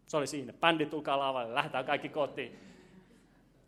Se 0.05 0.17
oli 0.17 0.27
siinä. 0.27 0.53
Bändi 0.53 0.85
tulkaa 0.85 1.19
lavalle, 1.19 1.55
lähdetään 1.55 1.85
kaikki 1.85 2.09
kotiin. 2.09 2.59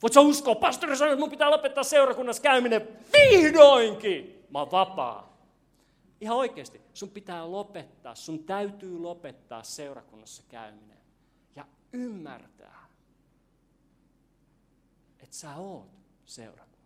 Voit 0.02 0.14
sä 0.14 0.22
uskoa, 0.22 0.56
pastori 0.56 0.98
sanoi, 0.98 1.14
että 1.14 1.20
mun 1.20 1.30
pitää 1.30 1.52
lopettaa 1.52 1.84
seurakunnassa 1.84 2.42
käyminen. 2.42 2.88
Vihdoinkin! 3.14 4.46
Mä 4.50 4.60
oon 4.60 4.72
vapaa. 4.72 5.38
Ihan 6.22 6.38
oikeasti, 6.38 6.82
sun 6.94 7.10
pitää 7.10 7.52
lopettaa, 7.52 8.16
sun 8.16 8.44
täytyy 8.44 9.00
lopettaa 9.00 9.64
seurakunnassa 9.64 10.44
käyminen. 10.50 10.98
Ja 11.56 11.66
ymmärtää, 11.94 12.88
että 15.20 15.36
sä 15.36 15.56
oot 15.56 15.90
seurakunta. 16.26 16.77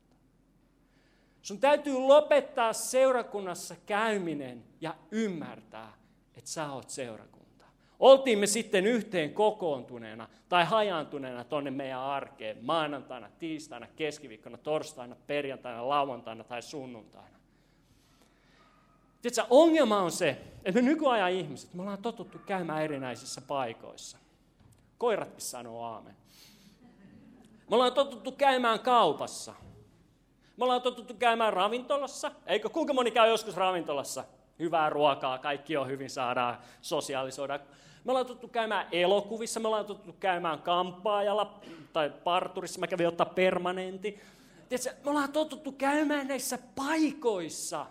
Sun 1.41 1.59
täytyy 1.59 1.93
lopettaa 1.93 2.73
seurakunnassa 2.73 3.75
käyminen 3.85 4.63
ja 4.81 4.95
ymmärtää, 5.11 5.93
että 6.37 6.49
sä 6.49 6.71
oot 6.71 6.89
seurakunta. 6.89 7.65
Oltiin 7.99 8.39
me 8.39 8.47
sitten 8.47 8.87
yhteen 8.87 9.33
kokoontuneena 9.33 10.29
tai 10.49 10.65
hajaantuneena 10.65 11.43
tonne 11.43 11.71
meidän 11.71 11.99
arkeen 11.99 12.57
maanantaina, 12.61 13.29
tiistaina, 13.39 13.87
keskiviikkona, 13.95 14.57
torstaina, 14.57 15.15
perjantaina, 15.27 15.89
lauantaina 15.89 16.43
tai 16.43 16.61
sunnuntaina. 16.61 17.37
Tiedätkö, 19.21 19.45
ongelma 19.49 19.97
on 19.97 20.11
se, 20.11 20.29
että 20.65 20.81
me 20.81 20.81
nykyajan 20.81 21.31
ihmiset, 21.31 21.73
me 21.73 21.81
ollaan 21.81 22.01
totuttu 22.01 22.39
käymään 22.45 22.83
erinäisissä 22.83 23.41
paikoissa. 23.41 24.17
Koiratkin 24.97 25.41
sanoo 25.41 25.83
aamen. 25.83 26.15
Me 27.69 27.75
ollaan 27.75 27.93
totuttu 27.93 28.31
käymään 28.31 28.79
kaupassa. 28.79 29.53
Me 30.61 30.65
ollaan 30.65 30.81
totuttu 30.81 31.13
käymään 31.13 31.53
ravintolassa. 31.53 32.31
Eikö 32.45 32.69
kuinka 32.69 32.93
moni 32.93 33.11
käy 33.11 33.29
joskus 33.29 33.55
ravintolassa? 33.55 34.23
Hyvää 34.59 34.89
ruokaa, 34.89 35.37
kaikki 35.37 35.77
on 35.77 35.87
hyvin, 35.87 36.09
saadaan 36.09 36.57
sosiaalisoida. 36.81 37.59
Me 38.03 38.11
ollaan 38.11 38.25
totuttu 38.25 38.47
käymään 38.47 38.87
elokuvissa, 38.91 39.59
me 39.59 39.67
ollaan 39.67 39.85
totuttu 39.85 40.15
käymään 40.19 40.61
kampaajalla 40.61 41.59
tai 41.93 42.09
parturissa, 42.23 42.79
mä 42.79 42.87
kävin 42.87 43.07
ottaa 43.07 43.25
permanentti. 43.25 44.21
Tiedätkö, 44.69 45.03
me 45.03 45.09
ollaan 45.09 45.31
totuttu 45.31 45.71
käymään 45.71 46.27
näissä 46.27 46.59
paikoissa. 46.75 47.85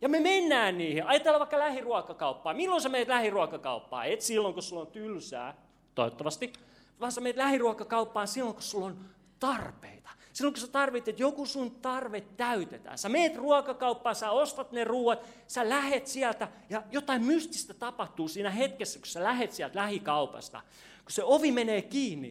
Ja 0.00 0.08
me 0.08 0.20
mennään 0.20 0.78
niihin. 0.78 1.06
Ajatellaan 1.06 1.40
vaikka 1.40 1.58
lähiruokakauppaa. 1.58 2.54
Milloin 2.54 2.82
sä 2.82 2.88
meet 2.88 3.08
lähiruokakauppaan? 3.08 4.06
Et 4.06 4.20
silloin, 4.20 4.54
kun 4.54 4.62
sulla 4.62 4.82
on 4.82 4.92
tylsää, 4.92 5.54
toivottavasti, 5.94 6.52
vaan 7.00 7.12
sä 7.12 7.20
meet 7.20 7.36
lähiruokakauppaan 7.36 8.28
silloin, 8.28 8.54
kun 8.54 8.62
sulla 8.62 8.86
on 8.86 8.98
tarpeita. 9.40 10.17
Silloin 10.38 10.54
kun 10.54 10.60
sä 10.60 10.68
tarvitset, 10.68 11.08
että 11.08 11.22
joku 11.22 11.46
sun 11.46 11.70
tarve 11.70 12.20
täytetään. 12.20 12.98
Sä 12.98 13.08
meet 13.08 13.36
ruokakauppaan, 13.36 14.16
sä 14.16 14.30
ostat 14.30 14.72
ne 14.72 14.84
ruoat, 14.84 15.26
sä 15.46 15.68
lähet 15.68 16.06
sieltä 16.06 16.48
ja 16.70 16.82
jotain 16.92 17.24
mystistä 17.24 17.74
tapahtuu 17.74 18.28
siinä 18.28 18.50
hetkessä, 18.50 18.98
kun 18.98 19.06
sä 19.06 19.24
lähet 19.24 19.52
sieltä 19.52 19.78
lähikaupasta. 19.78 20.60
Kun 21.04 21.12
se 21.12 21.24
ovi 21.24 21.52
menee 21.52 21.82
kiinni, 21.82 22.28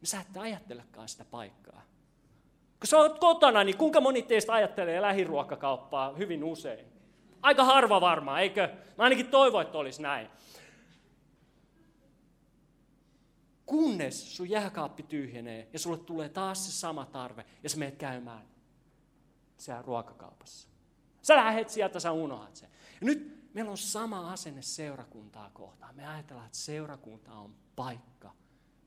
niin 0.00 0.08
sä 0.08 0.20
et 0.20 0.36
ajattelekaan 0.36 1.08
sitä 1.08 1.24
paikkaa. 1.30 1.82
Kun 2.80 2.86
sä 2.86 2.98
oot 2.98 3.18
kotona, 3.18 3.64
niin 3.64 3.76
kuinka 3.76 4.00
moni 4.00 4.22
teistä 4.22 4.52
ajattelee 4.52 5.02
lähiruokakauppaa 5.02 6.12
hyvin 6.12 6.44
usein? 6.44 6.86
Aika 7.42 7.64
harva 7.64 8.00
varmaan, 8.00 8.42
eikö? 8.42 8.68
Mä 8.98 9.04
ainakin 9.04 9.26
toivon, 9.26 9.62
että 9.62 9.78
olisi 9.78 10.02
näin. 10.02 10.28
Kunnes 13.66 14.36
sun 14.36 14.50
jääkaappi 14.50 15.02
tyhjenee 15.02 15.68
ja 15.72 15.78
sulle 15.78 15.98
tulee 15.98 16.28
taas 16.28 16.66
se 16.66 16.72
sama 16.72 17.06
tarve 17.06 17.44
ja 17.62 17.68
sä 17.68 17.78
menet 17.78 17.96
käymään 17.96 18.46
siellä 19.56 19.82
ruokakaupassa. 19.82 20.68
Sä 21.22 21.36
lähet 21.36 21.68
sieltä, 21.68 22.00
sä 22.00 22.12
unohat 22.12 22.56
sen. 22.56 22.68
Ja 23.00 23.06
nyt 23.06 23.50
meillä 23.54 23.70
on 23.70 23.76
sama 23.76 24.32
asenne 24.32 24.62
seurakuntaa 24.62 25.50
kohtaan. 25.54 25.96
Me 25.96 26.06
ajatellaan, 26.06 26.46
että 26.46 26.58
seurakunta 26.58 27.32
on 27.32 27.54
paikka, 27.76 28.32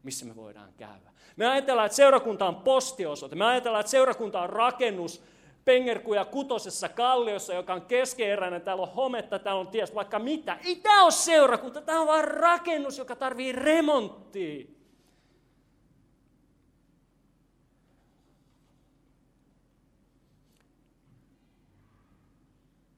missä 0.04 0.26
me 0.26 0.36
voidaan 0.36 0.74
käydä. 0.74 1.12
Me 1.36 1.48
ajatellaan, 1.48 1.86
että 1.86 1.96
seurakunta 1.96 2.48
on 2.48 2.56
postiosoite. 2.56 3.36
Me 3.36 3.46
ajatellaan, 3.46 3.80
että 3.80 3.92
seurakunta 3.92 4.42
on 4.42 4.50
rakennus, 4.50 5.24
Pengerkuja 5.70 6.26
kutosessa 6.26 6.90
kalliossa, 6.90 7.54
joka 7.54 7.74
on 7.74 7.82
keskeeräinen, 7.82 8.62
täällä 8.62 8.84
on 8.84 8.94
hometta, 8.94 9.40
täällä 9.40 9.62
on 9.62 9.68
ties 9.68 9.96
vaikka 9.96 10.20
mitä. 10.20 10.58
Ei 10.66 10.76
tämä 10.76 11.04
ole 11.04 11.12
seurakunta, 11.12 11.82
tämä 11.82 12.02
on 12.02 12.08
vain 12.08 12.28
rakennus, 12.28 12.98
joka 12.98 13.16
tarvii 13.16 13.52
remonttia. 13.52 14.66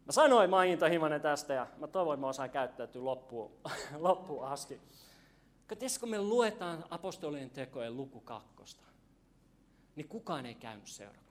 Mä 0.06 0.12
sanoin 0.12 0.50
mainintahimanen 0.50 1.22
tästä 1.22 1.54
ja 1.54 1.68
mä 1.78 1.88
toivoin, 1.88 2.18
että 2.18 2.26
mä 2.26 2.30
osaan 2.30 2.50
käyttäytyä 2.50 3.06
loppuun, 3.06 3.52
loppuun 3.98 4.46
asti. 4.46 4.82
kun 6.00 6.10
me 6.10 6.22
luetaan 6.22 6.86
apostolien 6.90 7.50
tekojen 7.50 7.98
luku 7.98 8.20
kakkosta, 8.20 8.86
niin 9.96 10.08
kukaan 10.08 10.46
ei 10.46 10.56
käynyt 10.56 10.88
seurakuntaa. 10.88 11.31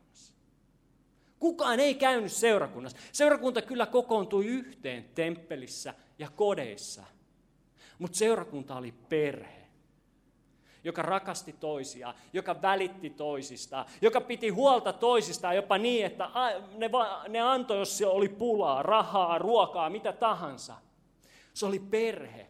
Kukaan 1.40 1.80
ei 1.80 1.94
käynyt 1.94 2.32
seurakunnassa. 2.32 2.99
Seurakunta 3.12 3.62
kyllä 3.62 3.87
kokoontui 3.87 4.47
yhteen 4.47 5.04
temppelissä 5.14 5.94
ja 6.18 6.28
kodeissa. 6.37 7.02
Mutta 7.99 8.18
seurakunta 8.18 8.76
oli 8.76 8.94
perhe, 9.09 9.66
joka 10.85 11.02
rakasti 11.02 11.52
toisia, 11.52 12.14
joka 12.32 12.62
välitti 12.62 13.11
toisista, 13.11 13.87
joka 14.02 14.20
piti 14.20 14.49
huolta 14.49 14.92
toisistaan 14.92 15.56
jopa 15.56 15.78
niin, 15.78 16.06
että 16.06 16.30
ne, 16.76 16.90
ne 17.28 17.40
antoi, 17.40 17.78
jos 17.78 17.99
se 17.99 18.06
oli 18.06 18.28
pulaa, 18.28 18.82
rahaa, 18.82 19.38
ruokaa, 19.38 19.90
mitä 19.90 20.12
tahansa. 20.12 20.75
Se 21.54 21.66
oli 21.66 21.78
perhe, 21.78 22.47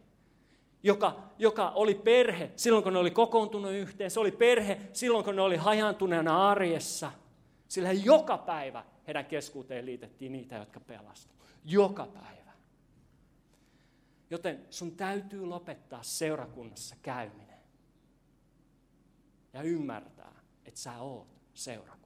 joka, 0.82 1.16
joka 1.38 1.70
oli 1.70 1.94
perhe 1.94 2.50
silloin, 2.56 2.84
kun 2.84 2.92
ne 2.92 2.98
oli 2.98 3.10
kokoontunut 3.10 3.72
yhteen. 3.72 4.10
Se 4.10 4.20
oli 4.20 4.32
perhe 4.32 4.80
silloin, 4.92 5.24
kun 5.24 5.36
ne 5.36 5.42
oli 5.42 5.56
hajantuneena 5.56 6.50
arjessa– 6.50 7.12
sillä 7.70 7.92
joka 7.92 8.38
päivä 8.38 8.84
heidän 9.06 9.26
keskuuteen 9.26 9.86
liitettiin 9.86 10.32
niitä, 10.32 10.56
jotka 10.56 10.80
pelastuivat. 10.80 11.46
Joka 11.64 12.06
päivä. 12.06 12.52
Joten 14.30 14.66
sun 14.70 14.96
täytyy 14.96 15.46
lopettaa 15.46 16.02
seurakunnassa 16.02 16.96
käyminen. 17.02 17.58
Ja 19.52 19.62
ymmärtää, 19.62 20.32
että 20.64 20.80
sä 20.80 20.98
oot 20.98 21.28
seurakunta. 21.54 21.99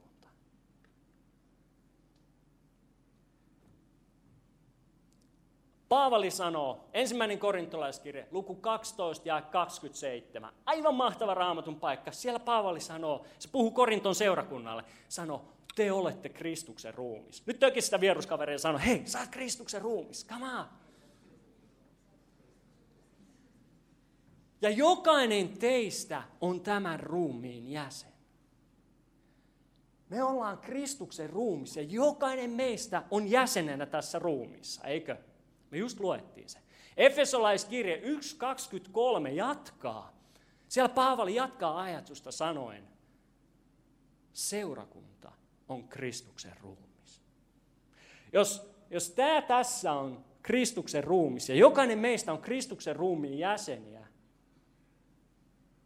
Paavali 5.95 6.31
sanoo, 6.31 6.85
ensimmäinen 6.93 7.39
korintolaiskirje, 7.39 8.29
luku 8.31 8.55
12 8.55 9.29
ja 9.29 9.43
27. 9.43 10.53
Aivan 10.67 10.95
mahtava 10.95 11.35
raamatun 11.35 11.81
paikka. 11.81 12.13
Siellä 12.13 12.41
Paavali 12.41 12.81
sanoo, 12.81 13.25
se 13.39 13.49
puhuu 13.53 13.71
Korinton 13.71 14.15
seurakunnalle, 14.15 14.85
sanoo, 15.09 15.45
te 15.75 15.93
olette 15.93 16.29
Kristuksen 16.29 16.95
ruumis. 16.95 17.47
Nyt 17.47 17.59
tökin 17.59 17.83
sitä 17.83 18.01
vieruskaveria 18.01 18.59
sanoi, 18.59 18.85
hei, 18.85 19.03
sä 19.07 19.21
oot 19.21 19.29
Kristuksen 19.31 19.83
ruumis, 19.83 20.27
come 20.27 20.59
on. 20.59 20.65
Ja 24.63 24.71
jokainen 24.71 25.59
teistä 25.59 26.23
on 26.41 26.61
tämän 26.61 27.01
ruumiin 27.01 27.71
jäsen. 27.71 28.13
Me 30.09 30.23
ollaan 30.23 30.59
Kristuksen 30.59 31.31
ruumis 31.31 31.77
ja 31.77 31.83
jokainen 31.83 32.51
meistä 32.51 33.03
on 33.11 33.31
jäsenenä 33.31 33.87
tässä 33.87 34.19
ruumissa, 34.19 34.85
eikö? 34.85 35.17
Me 35.75 35.79
just 35.79 36.01
luettiin 36.01 36.49
se. 36.49 36.59
Efesolaiskirje 36.97 38.03
1.23 38.05 39.29
jatkaa. 39.29 40.13
Siellä 40.69 40.89
Paavali 40.89 41.35
jatkaa 41.35 41.81
ajatusta 41.81 42.33
sanoen, 42.33 42.89
seurakunta 44.33 45.33
on 45.69 45.89
Kristuksen 45.89 46.53
ruumis. 46.61 47.23
Jos, 48.33 48.71
jos 48.91 49.11
tämä 49.11 49.43
tässä 49.43 49.93
on 49.93 50.25
Kristuksen 50.43 51.05
ruumis 51.05 51.49
ja 51.49 51.55
jokainen 51.55 51.99
meistä 51.99 52.33
on 52.33 52.43
Kristuksen 52.43 52.97
ruumiin 52.97 53.39
jäseniä, 53.39 54.07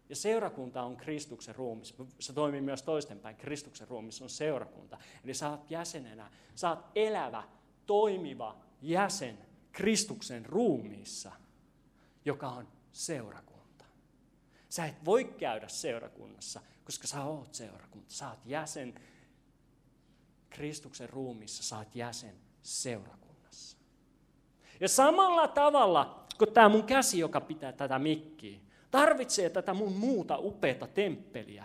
ja 0.09 0.17
seurakunta 0.17 0.83
on 0.83 0.97
Kristuksen 0.97 1.55
ruumis. 1.55 1.95
Se 2.19 2.33
toimii 2.33 2.61
myös 2.61 2.83
toistenpäin. 2.83 3.37
Kristuksen 3.37 3.89
ruumis 3.89 4.23
on 4.23 4.31
seurakunta. 4.31 4.99
Eli 5.25 5.33
oot 5.51 5.71
jäsenenä, 5.71 6.31
oot 6.69 6.79
elävä, 6.95 7.43
toimiva 7.87 8.57
jäsen 8.83 9.48
Kristuksen 9.73 10.47
ruumiissa, 10.47 11.33
joka 12.25 12.49
on 12.49 12.69
seurakunta. 12.93 13.85
Sä 14.69 14.87
et 14.87 15.05
voi 15.05 15.25
käydä 15.25 15.69
seurakunnassa, 15.69 16.61
koska 16.85 17.07
sä 17.07 17.25
oot 17.25 17.55
seurakunta. 17.55 18.13
Sä 18.15 18.29
oot 18.29 18.47
jäsen 18.47 18.95
Kristuksen 20.51 21.11
ruumissa 21.11 21.63
sä 21.63 21.79
oot 21.79 21.97
jäsen 21.97 22.35
seurakunnassa. 22.63 23.79
Ja 24.81 24.89
samalla 24.89 25.49
tavalla, 25.49 26.27
kun 26.39 26.53
tämä 26.53 26.69
mun 26.69 26.85
käsi, 26.85 27.19
joka 27.19 27.41
pitää 27.41 27.73
tätä 27.73 27.99
mikkiä, 27.99 28.59
tarvitsee 28.91 29.51
tätä 29.51 29.75
mun 29.75 29.93
muuta 29.93 30.39
upeata 30.39 30.87
temppeliä, 30.87 31.65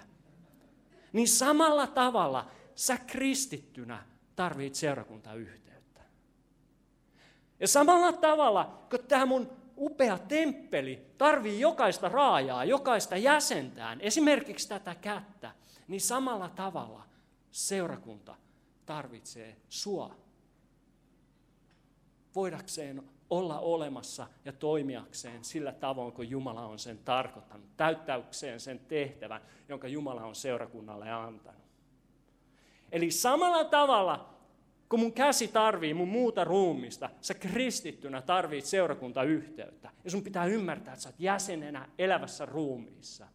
niin 1.14 1.28
samalla 1.28 1.88
tavalla 1.88 2.52
sä 2.76 2.98
kristittynä 2.98 4.06
tarvitset 4.36 4.80
seurakuntayhteyttä. 4.80 5.73
Ja 7.60 7.68
samalla 7.68 8.14
tavalla, 8.14 8.80
kun 8.90 9.00
tämä 9.08 9.26
mun 9.26 9.52
upea 9.78 10.18
temppeli 10.18 11.06
tarvii 11.18 11.60
jokaista 11.60 12.10
raajaa, 12.10 12.66
jokaista 12.66 13.18
jäsentään, 13.18 14.02
esimerkiksi 14.02 14.70
tätä 14.70 14.96
kättä, 14.96 15.52
niin 15.88 16.02
samalla 16.02 16.50
tavalla 16.50 17.04
seurakunta 17.52 18.36
tarvitsee 18.86 19.56
sua. 19.70 20.16
Voidakseen 22.36 23.04
olla 23.30 23.60
olemassa 23.60 24.28
ja 24.46 24.54
toimijakseen 24.54 25.44
sillä 25.44 25.72
tavoin, 25.72 26.14
kun 26.14 26.30
Jumala 26.30 26.66
on 26.66 26.80
sen 26.80 26.98
tarkoittanut, 26.98 27.78
täyttäykseen 27.78 28.60
sen 28.60 28.80
tehtävän, 28.80 29.42
jonka 29.70 29.88
Jumala 29.88 30.24
on 30.24 30.36
seurakunnalle 30.36 31.12
antanut. 31.12 31.64
Eli 32.92 33.12
samalla 33.12 33.64
tavalla, 33.64 34.33
kun 34.90 35.00
mun 35.00 35.14
käsi 35.14 35.48
tarvii 35.48 35.94
mun 35.94 36.08
muuta 36.08 36.44
ruumista, 36.44 37.10
sä 37.22 37.34
kristittynä 37.34 38.22
tarvit 38.22 38.66
seurakuntayhteyttä. 38.66 39.90
Ja 40.04 40.12
sun 40.12 40.24
pitää 40.24 40.46
ymmärtää, 40.46 40.94
että 40.94 41.04
sä 41.04 41.10
oot 41.10 41.20
jäsenenä 41.20 41.90
elävässä 41.98 42.46
ruumiissa. 42.46 43.28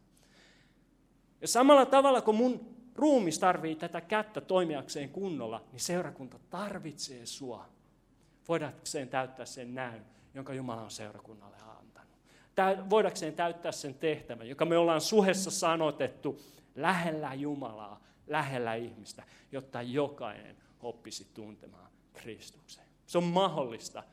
Ja 1.41 1.47
samalla 1.47 1.85
tavalla, 1.85 2.21
kun 2.21 2.35
mun 2.35 2.75
ruumis 2.95 3.39
tarvii 3.39 3.75
tätä 3.75 4.01
kättä 4.01 4.41
toimijakseen 4.41 5.09
kunnolla, 5.09 5.63
niin 5.71 5.79
seurakunta 5.79 6.39
tarvitsee 6.49 7.25
sua 7.25 7.65
voidakseen 8.47 9.09
täyttää 9.09 9.45
sen 9.45 9.75
näyn, 9.75 10.05
jonka 10.33 10.53
Jumala 10.53 10.81
on 10.81 10.91
seurakunnalle 10.91 11.57
antanut. 11.57 12.89
Voidakseen 12.89 13.33
täyttää 13.33 13.71
sen 13.71 13.93
tehtävän, 13.93 14.49
joka 14.49 14.65
me 14.65 14.77
ollaan 14.77 15.01
suhessa 15.01 15.51
sanotettu 15.51 16.41
lähellä 16.75 17.33
Jumalaa, 17.33 18.01
lähellä 18.27 18.75
ihmistä, 18.75 19.23
jotta 19.51 19.81
jokainen 19.81 20.55
oppisi 20.81 21.27
tuntemaan 21.33 21.89
Kristuksen. 22.13 22.85
Se 23.05 23.17
on 23.17 23.23
mahdollista 23.23 24.03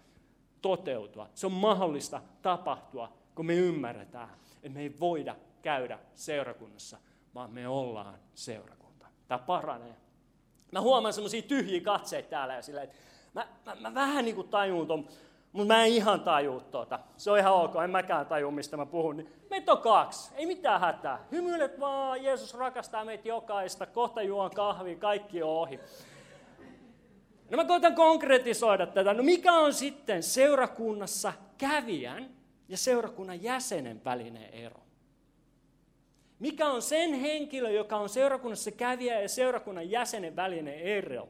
toteutua. 0.62 1.28
Se 1.35 1.46
on 1.46 1.52
mahdollista 1.52 2.23
tapahtua, 2.42 3.12
kun 3.35 3.46
me 3.46 3.54
ymmärretään, 3.54 4.28
että 4.62 4.68
me 4.68 4.80
ei 4.80 5.00
voida 5.00 5.37
käydä 5.62 5.99
seurakunnassa, 6.14 6.99
vaan 7.35 7.50
me 7.50 7.68
ollaan 7.68 8.18
seurakunta. 8.35 9.06
Tämä 9.28 9.38
paranee. 9.38 9.96
Mä 10.73 10.80
huomaan 10.80 11.14
semmoisia 11.14 11.42
tyhjiä 11.42 11.80
katseita 11.80 12.28
täällä 12.28 12.54
ja 12.54 12.62
sillä, 12.62 12.82
että 12.82 12.96
mä, 13.35 13.49
mä, 13.66 13.75
mä 13.80 13.94
vähän 13.94 14.25
niin 14.25 14.35
kuin 14.35 14.49
tajun 14.49 14.87
ton, 14.87 15.08
mutta 15.52 15.75
mä 15.75 15.85
en 15.85 15.92
ihan 15.92 16.20
tajua 16.20 16.61
tuota. 16.61 16.99
Se 17.16 17.30
on 17.30 17.38
ihan 17.38 17.52
ok, 17.52 17.75
en 17.85 17.90
mäkään 17.90 18.26
tajua, 18.26 18.50
mistä 18.50 18.76
mä 18.76 18.87
puhun. 18.87 19.16
Niin 19.16 19.32
meitä 19.50 19.73
on 19.73 19.78
kaksi, 19.78 20.30
ei 20.35 20.46
mitään 20.46 20.80
hätää. 20.80 21.26
Hymyilet 21.32 21.80
vaan, 21.80 22.25
Jeesus 22.25 22.54
rakastaa 22.54 23.04
meitä 23.04 23.28
jokaista, 23.28 23.87
kohta 23.87 24.23
juon 24.23 24.50
kahvi, 24.50 24.96
kaikki 24.96 25.42
on 25.42 25.50
ohi. 25.50 25.80
No 27.50 27.57
mä 27.57 27.65
koitan 27.65 27.95
konkretisoida 27.95 28.87
tätä. 28.87 29.15
No 29.15 29.23
mikä 29.23 29.53
on 29.53 29.75
sitten 29.75 30.23
seurakunnassa 30.23 31.33
kävijän 31.59 32.31
ja 32.69 32.76
seurakunnan 32.76 33.43
jäsenen 33.43 34.05
välinen 34.05 34.55
ero? 34.55 34.81
Mikä 36.38 36.69
on 36.69 36.83
sen 36.83 37.15
henkilö, 37.15 37.71
joka 37.71 37.97
on 37.97 38.09
seurakunnassa 38.09 38.71
kävijä 38.71 39.21
ja 39.21 39.29
seurakunnan 39.29 39.91
jäsenen 39.91 40.37
välinen 40.37 40.81
ero? 40.81 41.29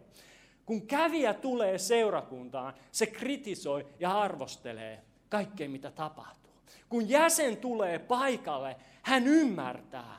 Kun 0.67 0.87
kävijä 0.87 1.35
tulee 1.35 1.79
seurakuntaan, 1.79 2.75
se 2.93 3.07
kritisoi 3.07 3.87
ja 4.01 4.21
arvostelee 4.21 5.03
kaikkea, 5.29 5.69
mitä 5.69 5.91
tapahtuu. 5.91 6.53
Kun 6.89 7.09
jäsen 7.09 7.57
tulee 7.57 7.99
paikalle, 7.99 8.77
hän 9.03 9.27
ymmärtää, 9.27 10.17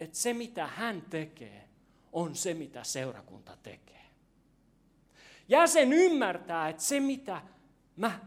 että 0.00 0.18
se, 0.18 0.34
mitä 0.34 0.66
hän 0.66 1.02
tekee, 1.10 1.68
on 2.12 2.34
se, 2.34 2.54
mitä 2.54 2.84
seurakunta 2.84 3.56
tekee. 3.62 3.99
Jäsen 5.50 5.92
ymmärtää, 5.92 6.68
että 6.68 6.82
se, 6.82 7.00
mitä 7.00 7.40
mä 7.96 8.20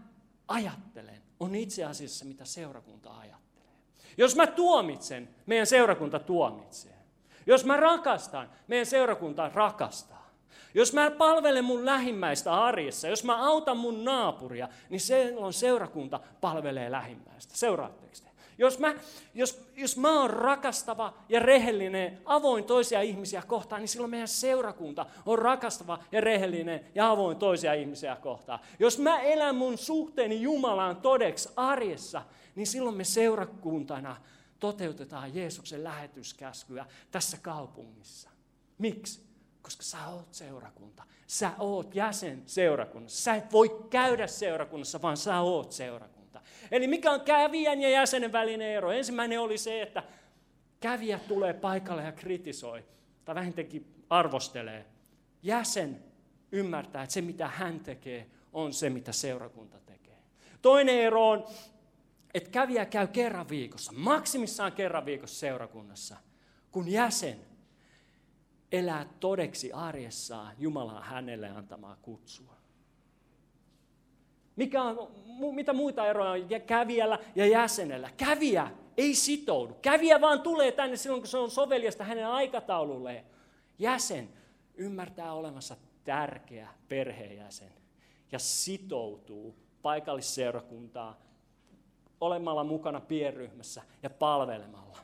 ajattelen, 0.48 1.22
on 1.40 1.56
itse 1.56 1.84
asiassa, 1.84 2.26
mitä 2.26 2.46
seurakunta 2.46 3.18
ajattelee. 3.18 3.78
Jos 4.18 4.36
mä 4.36 4.48
tuomitsen, 4.48 5.30
meidän 5.46 5.68
seurakunta 5.68 6.20
tuomitsee. 6.20 6.98
Jos 7.46 7.66
mä 7.66 7.78
rakastan, 7.78 8.50
meidän 8.68 8.86
seurakunta 8.86 9.52
rakastaa. 9.54 10.30
Jos 10.74 10.94
mä 10.94 11.12
palvelen 11.12 11.66
mun 11.66 11.86
lähimmäistä 11.86 12.54
arjessa, 12.54 13.08
jos 13.08 13.24
mä 13.24 13.48
autan 13.48 13.78
mun 13.78 14.06
naapuria, 14.06 14.70
niin 14.90 15.02
silloin 15.02 15.54
seurakunta 15.54 16.20
palvelee 16.42 16.92
lähimmäistä. 16.92 17.58
Seuraatteko 17.58 18.14
te? 18.24 18.33
Jos 18.58 18.80
mä, 18.80 18.94
jos, 19.34 19.62
jos 19.76 19.98
mä 19.98 20.22
oon 20.22 20.30
rakastava 20.30 21.14
ja 21.30 21.40
rehellinen, 21.40 22.22
avoin 22.26 22.64
toisia 22.64 23.02
ihmisiä 23.02 23.44
kohtaan, 23.48 23.82
niin 23.82 23.90
silloin 23.90 24.12
meidän 24.12 24.28
seurakunta 24.28 25.06
on 25.26 25.40
rakastava 25.40 26.00
ja 26.12 26.22
rehellinen 26.22 26.86
ja 26.96 27.10
avoin 27.10 27.38
toisia 27.38 27.74
ihmisiä 27.74 28.16
kohtaan. 28.16 28.60
Jos 28.80 29.00
mä 29.00 29.20
elän 29.20 29.56
mun 29.56 29.78
suhteeni 29.78 30.42
Jumalaan 30.42 30.98
todeksi 30.98 31.50
arjessa, 31.56 32.22
niin 32.56 32.68
silloin 32.68 32.98
me 32.98 33.04
seurakuntana 33.04 34.16
toteutetaan 34.60 35.36
Jeesuksen 35.36 35.84
lähetyskäskyä 35.84 36.86
tässä 37.12 37.38
kaupungissa. 37.42 38.30
Miksi? 38.78 39.24
Koska 39.62 39.84
sä 39.84 40.08
oot 40.08 40.34
seurakunta. 40.34 41.04
Sä 41.28 41.52
oot 41.60 41.96
jäsen 41.96 42.44
seurakunnassa. 42.46 43.24
Sä 43.24 43.36
et 43.36 43.52
voi 43.52 43.86
käydä 43.90 44.28
seurakunnassa, 44.28 45.02
vaan 45.02 45.18
sä 45.18 45.40
oot 45.40 45.72
seurakunta. 45.72 46.13
Eli 46.72 46.88
mikä 46.88 47.12
on 47.12 47.22
kävijän 47.22 47.82
ja 47.82 47.90
jäsenen 47.90 48.32
välinen 48.32 48.68
ero? 48.68 48.92
Ensimmäinen 48.92 49.40
oli 49.40 49.58
se, 49.58 49.82
että 49.82 50.04
kävijä 50.80 51.20
tulee 51.20 51.54
paikalle 51.54 52.04
ja 52.04 52.12
kritisoi, 52.12 52.86
tai 53.26 53.36
vähintäänkin 53.36 54.06
arvostelee. 54.10 54.86
Jäsen 55.44 56.04
ymmärtää, 56.52 57.04
että 57.04 57.14
se 57.14 57.22
mitä 57.22 57.48
hän 57.48 57.80
tekee, 57.80 58.28
on 58.54 58.74
se 58.74 58.90
mitä 58.90 59.12
seurakunta 59.12 59.80
tekee. 59.80 60.18
Toinen 60.62 61.00
ero 61.00 61.30
on, 61.30 61.48
että 62.34 62.50
kävijä 62.50 62.86
käy 62.86 63.08
kerran 63.08 63.50
viikossa, 63.50 63.92
maksimissaan 63.96 64.72
kerran 64.72 65.06
viikossa 65.06 65.40
seurakunnassa, 65.40 66.18
kun 66.72 66.92
jäsen 66.92 67.40
elää 68.72 69.06
todeksi 69.20 69.72
arjessaan 69.72 70.56
Jumalan 70.58 71.04
hänelle 71.04 71.50
antamaa 71.50 71.98
kutsua. 72.02 72.63
Mikä 74.56 74.84
on, 74.84 75.12
mitä 75.56 75.74
muita 75.74 76.08
eroja 76.08 76.32
on 76.32 76.62
kävijällä 76.66 77.20
ja 77.36 77.46
jäsenellä? 77.46 78.10
Kävijä 78.18 78.72
ei 78.98 79.16
sitoudu. 79.16 79.74
Kävijä 79.74 80.22
vaan 80.22 80.42
tulee 80.42 80.72
tänne 80.72 80.98
silloin, 80.98 81.22
kun 81.22 81.28
se 81.28 81.38
on 81.38 81.52
soveliasta 81.52 82.04
hänen 82.04 82.28
aikataululleen. 82.28 83.26
Jäsen 83.80 84.30
ymmärtää 84.76 85.34
olemassa 85.34 85.78
tärkeä 86.04 86.70
perheenjäsen 86.88 87.74
ja 88.32 88.40
sitoutuu 88.40 89.56
paikallisseurakuntaa 89.82 91.22
olemalla 92.22 92.64
mukana 92.64 93.00
pienryhmässä 93.00 93.82
ja 94.04 94.10
palvelemalla. 94.10 95.00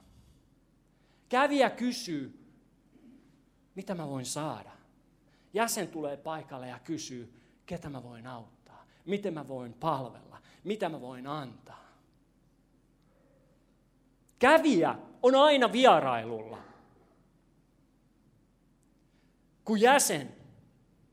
Kävijä 1.30 1.70
kysyy, 1.70 2.40
mitä 3.76 3.96
mä 3.96 4.08
voin 4.08 4.26
saada? 4.26 4.72
Jäsen 5.54 5.88
tulee 5.88 6.18
paikalle 6.18 6.68
ja 6.68 6.80
kysyy, 6.80 7.34
ketä 7.66 7.90
mä 7.90 8.04
voin 8.04 8.28
auttaa, 8.28 8.59
miten 9.10 9.34
mä 9.34 9.48
voin 9.48 9.74
palvella, 9.74 10.38
mitä 10.64 10.90
mä 10.90 11.02
voin 11.02 11.28
antaa. 11.28 11.90
Kävijä 14.40 14.96
on 15.24 15.36
aina 15.36 15.72
vierailulla. 15.72 16.62
Kun 19.66 19.82
jäsen 19.82 20.36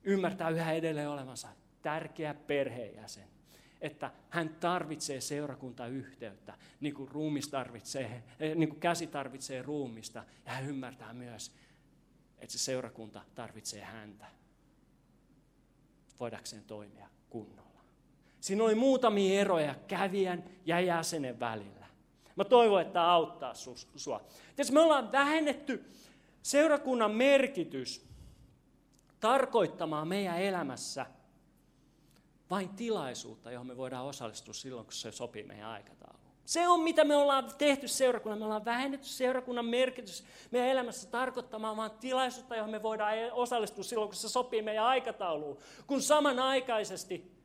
ymmärtää 0.04 0.50
yhä 0.50 0.72
edelleen 0.72 1.08
olevansa 1.08 1.48
tärkeä 1.82 2.34
perheenjäsen, 2.34 3.28
että 3.80 4.10
hän 4.30 4.48
tarvitsee 4.48 5.20
seurakuntayhteyttä, 5.20 6.54
niin 6.80 6.94
kuin, 6.94 7.08
ruumis 7.08 7.48
tarvitsee, 7.48 8.22
eh, 8.40 8.54
niin 8.54 8.68
kuin 8.68 8.80
käsi 8.80 9.06
tarvitsee 9.06 9.62
ruumista, 9.62 10.24
ja 10.46 10.52
hän 10.52 10.66
ymmärtää 10.66 11.12
myös, 11.12 11.52
että 12.38 12.52
se 12.52 12.58
seurakunta 12.58 13.22
tarvitsee 13.34 13.84
häntä 13.84 14.26
voidakseen 16.20 16.64
toimia 16.64 17.08
kunnolla. 17.30 17.65
Siinä 18.46 18.64
oli 18.64 18.74
muutamia 18.74 19.40
eroja 19.40 19.74
kävijän 19.88 20.44
ja 20.66 20.80
jäsenen 20.80 21.40
välillä. 21.40 21.86
Mä 22.36 22.44
toivon, 22.44 22.80
että 22.80 22.92
tämä 22.92 23.12
auttaa 23.12 23.52
sua. 23.96 24.20
Tietysti 24.46 24.74
me 24.74 24.80
ollaan 24.80 25.12
vähennetty 25.12 25.84
seurakunnan 26.42 27.10
merkitys 27.10 28.06
tarkoittamaan 29.20 30.08
meidän 30.08 30.38
elämässä 30.38 31.06
vain 32.50 32.68
tilaisuutta, 32.68 33.50
johon 33.50 33.66
me 33.66 33.76
voidaan 33.76 34.06
osallistua 34.06 34.54
silloin, 34.54 34.86
kun 34.86 34.92
se 34.92 35.12
sopii 35.12 35.42
meidän 35.42 35.68
aikatauluun. 35.68 36.32
Se 36.44 36.68
on, 36.68 36.80
mitä 36.80 37.04
me 37.04 37.16
ollaan 37.16 37.50
tehty 37.58 37.88
seurakunnan. 37.88 38.38
Me 38.38 38.44
ollaan 38.44 38.64
vähennetty 38.64 39.08
seurakunnan 39.08 39.66
merkitys 39.66 40.24
meidän 40.50 40.68
elämässä 40.68 41.10
tarkoittamaan 41.10 41.76
vaan 41.76 41.90
tilaisuutta, 41.90 42.56
johon 42.56 42.70
me 42.70 42.82
voidaan 42.82 43.14
osallistua 43.32 43.84
silloin, 43.84 44.08
kun 44.08 44.16
se 44.16 44.28
sopii 44.28 44.62
meidän 44.62 44.84
aikatauluun. 44.84 45.58
Kun 45.86 46.02
samanaikaisesti 46.02 47.35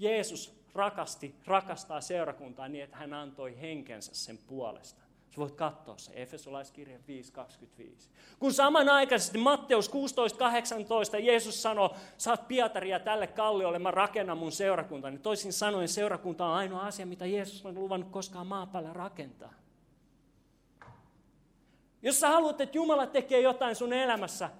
Jeesus 0.00 0.60
rakasti, 0.74 1.34
rakastaa 1.46 2.00
seurakuntaa 2.00 2.68
niin, 2.68 2.84
että 2.84 2.96
hän 2.96 3.14
antoi 3.14 3.60
henkensä 3.60 4.14
sen 4.14 4.38
puolesta. 4.38 5.02
Sä 5.30 5.36
voit 5.36 5.54
katsoa 5.54 5.98
se, 5.98 6.12
Efesolaiskirja 6.14 6.98
5.25. 6.98 8.08
Kun 8.38 8.52
samanaikaisesti 8.52 9.38
Matteus 9.38 9.90
16.18 9.90 11.20
Jeesus 11.20 11.62
sanoi, 11.62 11.90
saat 12.16 12.48
Pietaria 12.48 13.00
tälle 13.00 13.26
kalliolle, 13.26 13.78
mä 13.78 13.90
rakennan 13.90 14.38
mun 14.38 14.52
seurakunta. 14.52 15.10
Niin 15.10 15.20
toisin 15.20 15.52
sanoen 15.52 15.88
seurakunta 15.88 16.46
on 16.46 16.54
ainoa 16.54 16.86
asia, 16.86 17.06
mitä 17.06 17.26
Jeesus 17.26 17.66
on 17.66 17.74
luvannut 17.74 18.10
koskaan 18.10 18.46
maan 18.46 18.68
rakentaa. 18.92 19.52
Jos 22.02 22.20
sä 22.20 22.28
haluat, 22.28 22.60
että 22.60 22.78
Jumala 22.78 23.06
tekee 23.06 23.40
jotain 23.40 23.76
sun 23.76 23.92
elämässä, 23.92 24.50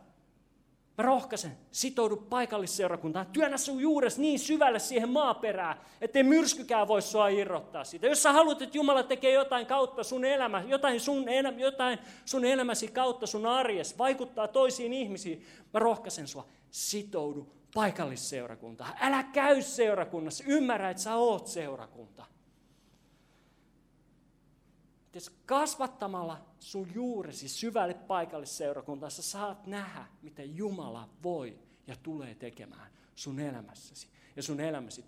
Mä 1.00 1.04
rohkaisen, 1.04 1.56
sitoudu 1.72 2.16
paikallisseurakuntaan, 2.16 3.26
työnnä 3.26 3.56
sun 3.56 3.80
juures 3.80 4.18
niin 4.18 4.38
syvälle 4.38 4.78
siihen 4.78 5.08
maaperään, 5.08 5.80
ettei 6.00 6.22
myrskykään 6.22 6.88
voi 6.88 7.02
sua 7.02 7.28
irrottaa 7.28 7.84
siitä. 7.84 8.06
Jos 8.06 8.22
sä 8.22 8.32
haluat, 8.32 8.62
että 8.62 8.78
Jumala 8.78 9.02
tekee 9.02 9.32
jotain 9.32 9.66
kautta 9.66 10.04
sun 10.04 10.24
elämä, 10.24 10.62
jotain 10.66 11.00
sun, 11.00 11.28
elämä, 11.28 11.58
jotain 11.58 11.98
sun 12.24 12.44
elämäsi 12.44 12.88
kautta 12.88 13.26
sun 13.26 13.46
arjes, 13.46 13.98
vaikuttaa 13.98 14.48
toisiin 14.48 14.92
ihmisiin, 14.92 15.46
mä 15.74 15.80
rohkaisen 15.80 16.28
sua, 16.28 16.46
sitoudu 16.70 17.52
paikallisseurakuntaan. 17.74 18.92
Älä 19.00 19.22
käy 19.22 19.62
seurakunnassa, 19.62 20.44
ymmärrä, 20.46 20.90
että 20.90 21.02
sä 21.02 21.14
oot 21.14 21.46
seurakunta. 21.46 22.24
Kasvattamalla 25.46 26.46
sun 26.58 26.94
juuresi 26.94 27.48
syvälle 27.48 27.94
paikallisseurakuntaan, 27.94 29.12
sä 29.12 29.22
saat 29.22 29.66
nähdä, 29.66 30.06
mitä 30.22 30.42
Jumala 30.42 31.08
voi 31.22 31.58
ja 31.86 31.96
tulee 32.02 32.34
tekemään 32.34 32.92
sun 33.14 33.40
elämässäsi 33.40 34.08
ja 34.36 34.42
sun 34.42 34.60
elämäsi 34.60 35.04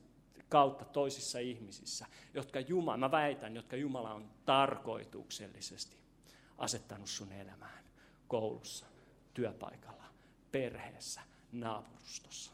kautta 0.48 0.84
toisissa 0.84 1.38
ihmisissä, 1.38 2.06
jotka 2.34 2.60
Jumala, 2.60 2.96
mä 2.96 3.10
väitän, 3.10 3.56
jotka 3.56 3.76
Jumala 3.76 4.14
on 4.14 4.30
tarkoituksellisesti 4.44 5.96
asettanut 6.58 7.08
sun 7.08 7.32
elämään 7.32 7.84
koulussa, 8.28 8.86
työpaikalla, 9.34 10.04
perheessä, 10.52 11.20
naapurustossa. 11.52 12.52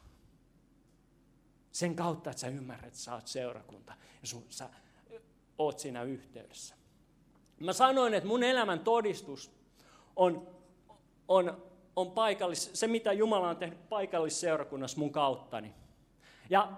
Sen 1.72 1.96
kautta, 1.96 2.30
että 2.30 2.40
sä 2.40 2.48
ymmärrät, 2.48 2.86
että 2.86 2.98
sä 2.98 3.14
oot 3.14 3.26
seurakunta 3.26 3.94
ja 4.22 4.28
sun, 4.28 4.46
sä 4.50 4.70
oot 5.58 5.78
siinä 5.78 6.02
yhteydessä. 6.02 6.74
Mä 7.60 7.72
sanoin, 7.72 8.14
että 8.14 8.28
mun 8.28 8.42
elämän 8.42 8.80
todistus 8.80 9.50
on, 10.16 10.46
on, 11.28 11.62
on 11.96 12.10
paikallis, 12.10 12.70
se, 12.74 12.86
mitä 12.86 13.12
Jumala 13.12 13.48
on 13.48 13.56
tehnyt 13.56 13.88
paikallisseurakunnassa 13.88 14.98
mun 14.98 15.12
kauttani. 15.12 15.74
Ja, 16.50 16.72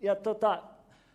ja 0.00 0.16
tota, 0.16 0.62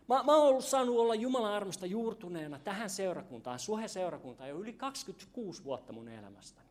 mä, 0.07 0.23
mä 0.23 0.35
oon 0.35 0.47
ollut 0.47 0.65
saanut 0.65 0.97
olla 0.97 1.15
Jumalan 1.15 1.53
armosta 1.53 1.85
juurtuneena 1.85 2.59
tähän 2.59 2.89
seurakuntaan, 2.89 3.59
Suhe-seurakuntaan, 3.59 4.49
jo 4.49 4.57
yli 4.57 4.73
26 4.73 5.63
vuotta 5.63 5.93
mun 5.93 6.07
elämästäni. 6.07 6.69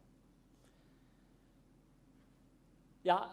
Ja, 3.05 3.31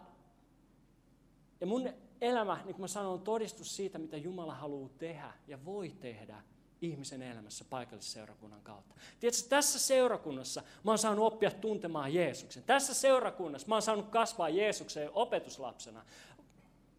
ja 1.60 1.66
mun 1.66 1.88
elämä, 2.20 2.54
niin 2.54 2.74
kuin 2.74 2.80
mä 2.80 2.88
sanon, 2.88 3.12
on 3.12 3.20
todistus 3.20 3.76
siitä, 3.76 3.98
mitä 3.98 4.16
Jumala 4.16 4.54
haluaa 4.54 4.90
tehdä 4.98 5.32
ja 5.46 5.64
voi 5.64 5.88
tehdä 5.88 6.42
ihmisen 6.82 7.22
elämässä 7.22 7.64
paikallisseurakunnan 7.70 8.60
kautta. 8.62 8.94
Tiedätkö, 9.20 9.48
tässä 9.48 9.78
seurakunnassa 9.78 10.62
mä 10.84 10.90
oon 10.90 10.98
saanut 10.98 11.26
oppia 11.26 11.50
tuntemaan 11.50 12.14
Jeesuksen. 12.14 12.62
Tässä 12.62 12.94
seurakunnassa 12.94 13.68
mä 13.68 13.74
oon 13.74 13.82
saanut 13.82 14.08
kasvaa 14.08 14.48
Jeesuksen 14.48 15.10
opetuslapsena. 15.14 16.04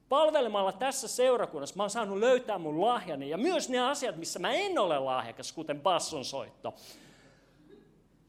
Palvelemalla 0.10 0.72
tässä 0.72 1.08
seurakunnassa 1.08 1.76
mä 1.76 1.84
oon 1.84 1.89
saanut 1.89 2.18
löytää 2.18 2.58
mun 2.58 2.82
lahjani 2.82 3.30
ja 3.30 3.38
myös 3.38 3.70
ne 3.70 3.80
asiat, 3.80 4.18
missä 4.18 4.39
mä 4.39 4.52
en 4.52 4.80
ole 4.80 5.00
lahjakas, 5.00 5.52
kuten 5.52 5.82
bassonsoitto. 5.82 6.74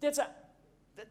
Tiedätkö, 0.00 0.24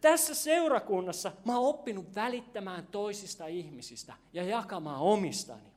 tässä 0.02 0.36
seurakunnassa 0.36 1.32
mä 1.45 1.58
oon 1.58 1.69
oppinut 1.69 2.15
välittämään 2.15 2.88
toisista 2.88 3.47
ihmisistä 3.47 4.13
ja 4.34 4.43
jakamaan 4.43 5.02
omistani. 5.02 5.69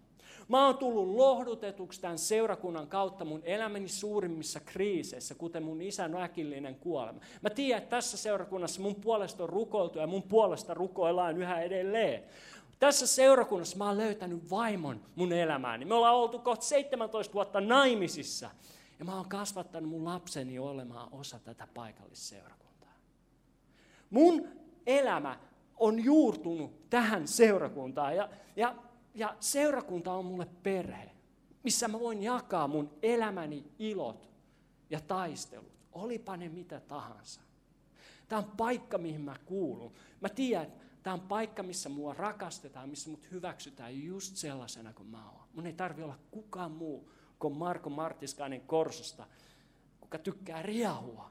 Mä 0.48 0.66
oon 0.66 0.78
tullut 0.78 1.08
lohdutetuksi 1.08 2.00
tämän 2.00 2.18
seurakunnan 2.18 2.86
kautta 2.86 3.24
mun 3.24 3.42
elämäni 3.44 3.88
suurimmissa 3.88 4.60
kriiseissä, 4.60 5.34
kuten 5.34 5.62
mun 5.62 5.82
isän 5.82 6.16
äkillinen 6.16 6.74
kuolema. 6.74 7.20
Mä 7.42 7.50
tiedän, 7.50 7.82
että 7.82 7.96
tässä 7.96 8.16
seurakunnassa 8.16 8.80
mun 8.80 8.94
puolesta 8.94 9.42
on 9.42 9.48
rukoiltu 9.48 9.98
ja 9.98 10.06
mun 10.06 10.22
puolesta 10.22 10.74
rukoillaan 10.74 11.36
yhä 11.36 11.60
edelleen. 11.60 12.22
Tässä 12.78 13.06
seurakunnassa 13.06 13.76
mä 13.76 13.88
oon 13.88 13.98
löytänyt 13.98 14.50
vaimon 14.50 15.00
mun 15.16 15.32
elämääni. 15.32 15.84
Me 15.84 15.94
ollaan 15.94 16.16
oltu 16.16 16.38
kohta 16.38 16.64
17 16.64 17.34
vuotta 17.34 17.60
naimisissa. 17.60 18.50
Ja 18.98 19.04
mä 19.04 19.16
oon 19.16 19.28
kasvattanut 19.28 19.90
mun 19.90 20.04
lapseni 20.04 20.58
olemaan 20.58 21.08
osa 21.12 21.38
tätä 21.38 21.68
paikallisseurakuntaa. 21.74 22.94
Mun 24.10 24.48
elämä 24.86 25.38
on 25.76 26.04
juurtunut 26.04 26.90
tähän 26.90 27.28
seurakuntaan. 27.28 28.16
Ja, 28.16 28.28
ja 28.56 28.74
ja 29.14 29.36
seurakunta 29.40 30.12
on 30.12 30.24
mulle 30.24 30.46
perhe, 30.62 31.10
missä 31.64 31.88
mä 31.88 32.00
voin 32.00 32.22
jakaa 32.22 32.68
mun 32.68 32.98
elämäni 33.02 33.64
ilot 33.78 34.30
ja 34.90 35.00
taistelut, 35.00 35.72
olipa 35.92 36.36
ne 36.36 36.48
mitä 36.48 36.80
tahansa. 36.80 37.40
Tämä 38.28 38.38
on 38.38 38.52
paikka, 38.56 38.98
mihin 38.98 39.20
mä 39.20 39.36
kuulun. 39.46 39.92
Mä 40.20 40.28
tiedän, 40.28 40.62
että 40.62 40.84
tämä 41.02 41.14
on 41.14 41.20
paikka, 41.20 41.62
missä 41.62 41.88
mua 41.88 42.14
rakastetaan, 42.14 42.88
missä 42.88 43.10
mut 43.10 43.30
hyväksytään 43.30 44.02
just 44.02 44.36
sellaisena 44.36 44.92
kuin 44.92 45.08
mä 45.08 45.30
oon. 45.30 45.48
Mun 45.52 45.66
ei 45.66 45.72
tarvi 45.72 46.02
olla 46.02 46.18
kukaan 46.30 46.72
muu 46.72 47.10
kuin 47.38 47.56
Marko 47.56 47.90
Martiskainen 47.90 48.60
Korsosta, 48.60 49.26
kuka 50.00 50.18
tykkää 50.18 50.62
riahua. 50.62 51.30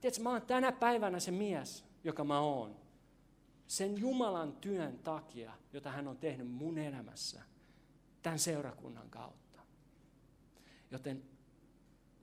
Tiedätkö, 0.00 0.22
mä 0.22 0.30
oon 0.30 0.42
tänä 0.42 0.72
päivänä 0.72 1.20
se 1.20 1.30
mies, 1.30 1.84
joka 2.04 2.24
mä 2.24 2.40
oon 2.40 2.76
sen 3.68 3.98
Jumalan 3.98 4.52
työn 4.52 4.98
takia, 4.98 5.52
jota 5.72 5.90
hän 5.90 6.08
on 6.08 6.18
tehnyt 6.18 6.50
mun 6.50 6.78
elämässä, 6.78 7.42
tämän 8.22 8.38
seurakunnan 8.38 9.10
kautta. 9.10 9.60
Joten 10.90 11.22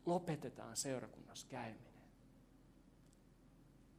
lopetetaan 0.05 0.77
seurakunnassa 0.77 1.47
käyminen. 1.49 1.85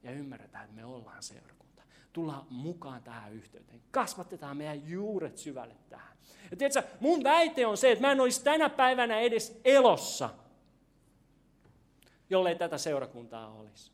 Ja 0.03 0.11
ymmärretään, 0.11 0.63
että 0.63 0.75
me 0.75 0.85
ollaan 0.85 1.23
seurakunta. 1.23 1.83
Tullaan 2.13 2.45
mukaan 2.49 3.03
tähän 3.03 3.33
yhteyteen. 3.33 3.81
Kasvatetaan 3.91 4.57
meidän 4.57 4.89
juuret 4.89 5.37
syvälle 5.37 5.75
tähän. 5.89 6.17
Ja 6.51 6.57
tiedätkö, 6.57 6.83
mun 6.99 7.23
väite 7.23 7.65
on 7.65 7.77
se, 7.77 7.91
että 7.91 8.01
mä 8.01 8.11
en 8.11 8.21
olisi 8.21 8.43
tänä 8.43 8.69
päivänä 8.69 9.19
edes 9.19 9.61
elossa, 9.65 10.29
jollei 12.29 12.55
tätä 12.55 12.77
seurakuntaa 12.77 13.53
olisi. 13.53 13.91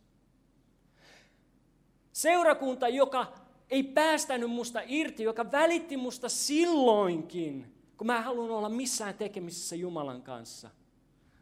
Seurakunta, 2.14 2.88
joka 2.88 3.43
ei 3.74 3.84
päästänyt 3.84 4.50
musta 4.50 4.82
irti, 4.86 5.24
joka 5.24 5.52
välitti 5.52 5.98
musta 5.98 6.30
silloinkin, 6.30 7.74
kun 7.98 8.08
mä 8.08 8.22
haluan 8.22 8.52
olla 8.52 8.70
missään 8.70 9.14
tekemisissä 9.14 9.76
Jumalan 9.76 10.22
kanssa. 10.22 10.70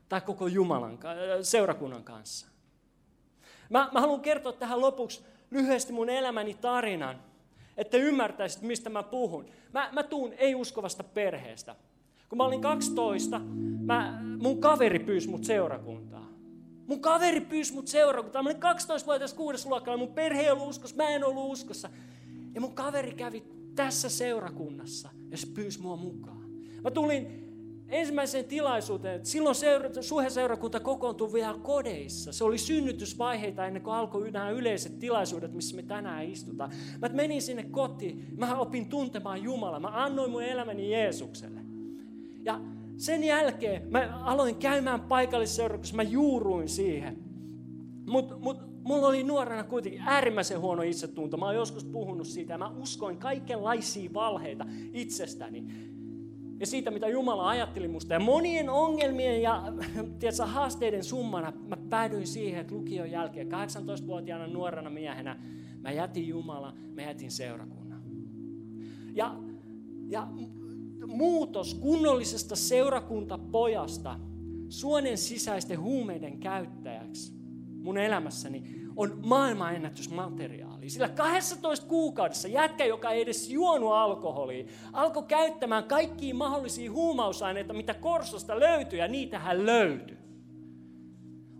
Tai 0.09 0.21
koko 0.21 0.47
Jumalan, 0.47 0.99
seurakunnan 1.41 2.03
kanssa. 2.03 2.47
Mä, 3.69 3.89
mä 3.91 4.01
haluan 4.01 4.21
kertoa 4.21 4.53
tähän 4.53 4.81
lopuksi 4.81 5.21
lyhyesti 5.51 5.93
mun 5.93 6.09
elämäni 6.09 6.53
tarinan, 6.53 7.21
että 7.77 7.97
ymmärtäisit, 7.97 8.61
mistä 8.61 8.89
mä 8.89 9.03
puhun. 9.03 9.45
Mä, 9.73 9.89
mä 9.91 10.03
tuun 10.03 10.33
ei-uskovasta 10.37 11.03
perheestä. 11.03 11.75
Kun 12.29 12.37
mä 12.37 12.43
olin 12.43 12.61
12, 12.61 13.41
mä, 13.85 14.23
mun 14.41 14.61
kaveri 14.61 14.99
pyysi 14.99 15.29
mut 15.29 15.43
seurakuntaa. 15.43 16.27
Mun 16.87 17.01
kaveri 17.01 17.41
pyysi 17.41 17.73
mut 17.73 17.87
seurakuntaan. 17.87 18.45
Mä 18.45 18.49
olin 18.49 18.63
12-vuotias 18.63 19.33
kuudes 19.33 19.65
luokkalla, 19.65 19.97
mun 19.97 20.13
perhe 20.13 20.41
ei 20.41 20.51
ollut 20.51 20.69
uskossa, 20.69 20.95
mä 20.95 21.09
en 21.09 21.25
ollut 21.25 21.51
uskossa. 21.51 21.89
Ja 22.55 22.61
mun 22.61 22.75
kaveri 22.75 23.11
kävi 23.11 23.43
tässä 23.75 24.09
seurakunnassa 24.09 25.09
ja 25.29 25.37
se 25.37 25.47
pyysi 25.53 25.81
mua 25.81 25.95
mukaan. 25.95 26.51
Mä 26.83 26.91
tulin 26.91 27.41
ensimmäiseen 27.87 28.45
tilaisuuteen, 28.45 29.15
että 29.15 29.29
silloin 29.29 29.55
seura, 29.55 29.89
suheseurakunta 30.01 30.79
kokoontui 30.79 31.33
vielä 31.33 31.57
kodeissa. 31.63 32.31
Se 32.31 32.43
oli 32.43 32.57
synnytysvaiheita 32.57 33.65
ennen 33.65 33.81
kuin 33.81 33.93
alkoi 33.93 34.31
nämä 34.31 34.49
yleiset 34.49 34.99
tilaisuudet, 34.99 35.53
missä 35.53 35.75
me 35.75 35.83
tänään 35.83 36.25
istutaan. 36.25 36.71
Mä 37.01 37.09
menin 37.13 37.41
sinne 37.41 37.63
kotiin, 37.63 38.27
mä 38.37 38.55
opin 38.55 38.85
tuntemaan 38.85 39.43
Jumalaa, 39.43 39.79
mä 39.79 40.03
annoin 40.03 40.31
mun 40.31 40.43
elämäni 40.43 40.91
Jeesukselle. 40.91 41.59
Ja 42.43 42.61
sen 42.97 43.23
jälkeen 43.23 43.91
mä 43.91 44.21
aloin 44.23 44.55
käymään 44.55 45.01
paikallisseurakunnassa, 45.01 45.95
mä 45.95 46.03
juuruin 46.03 46.69
siihen. 46.69 47.17
Mutta 48.07 48.37
mut, 48.37 48.70
Mulla 48.83 49.07
oli 49.07 49.23
nuorena 49.23 49.63
kuitenkin 49.63 50.01
äärimmäisen 50.01 50.59
huono 50.59 50.81
itsetunto. 50.81 51.37
Mä 51.37 51.45
oon 51.45 51.55
joskus 51.55 51.85
puhunut 51.85 52.27
siitä 52.27 52.53
ja 52.53 52.57
mä 52.57 52.69
uskoin 52.69 53.17
kaikenlaisia 53.17 54.13
valheita 54.13 54.65
itsestäni. 54.93 55.65
ja 56.59 56.65
siitä, 56.65 56.91
mitä 56.91 57.07
Jumala 57.07 57.49
ajatteli 57.49 57.87
musta. 57.87 58.13
Ja 58.13 58.19
monien 58.19 58.69
ongelmien 58.69 59.41
ja 59.41 59.63
tiedätkö, 60.19 60.45
haasteiden 60.45 61.03
summana 61.03 61.53
mä 61.67 61.77
päädyin 61.89 62.27
siihen, 62.27 62.61
että 62.61 62.75
lukion 62.75 63.11
jälkeen 63.11 63.47
18-vuotiaana 63.47 64.47
nuorena 64.47 64.89
miehenä 64.89 65.39
mä 65.81 65.91
jätin 65.91 66.27
Jumala, 66.27 66.73
mä 66.95 67.01
jätin 67.01 67.31
seurakunnan. 67.31 68.03
Ja, 69.13 69.35
ja 70.07 70.27
muutos 71.07 71.73
kunnollisesta 71.73 72.55
seurakuntapojasta 72.55 74.19
suonen 74.69 75.17
sisäisten 75.17 75.79
huumeiden 75.79 76.39
käyttäjäksi 76.39 77.40
mun 77.81 77.97
elämässäni 77.97 78.81
on 78.95 79.19
maailmanennätysmateriaali. 79.25 80.89
Sillä 80.89 81.09
12 81.09 81.85
kuukaudessa 81.85 82.47
jätkä, 82.47 82.85
joka 82.85 83.11
ei 83.11 83.21
edes 83.21 83.49
juonut 83.49 83.91
alkoholia, 83.91 84.65
alkoi 84.93 85.23
käyttämään 85.23 85.83
kaikkia 85.83 86.35
mahdollisia 86.35 86.91
huumausaineita, 86.91 87.73
mitä 87.73 87.93
Korsosta 87.93 88.59
löytyi, 88.59 88.99
ja 88.99 89.07
niitähän 89.07 89.65
löytyi. 89.65 90.17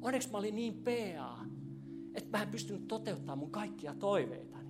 Onneksi 0.01 0.31
mä 0.31 0.37
olin 0.37 0.55
niin 0.55 0.73
PA, 0.73 1.37
että 2.15 2.37
mä 2.37 2.43
en 2.43 2.49
pystynyt 2.49 2.87
toteuttamaan 2.87 3.37
mun 3.37 3.51
kaikkia 3.51 3.93
toiveitani. 3.93 4.69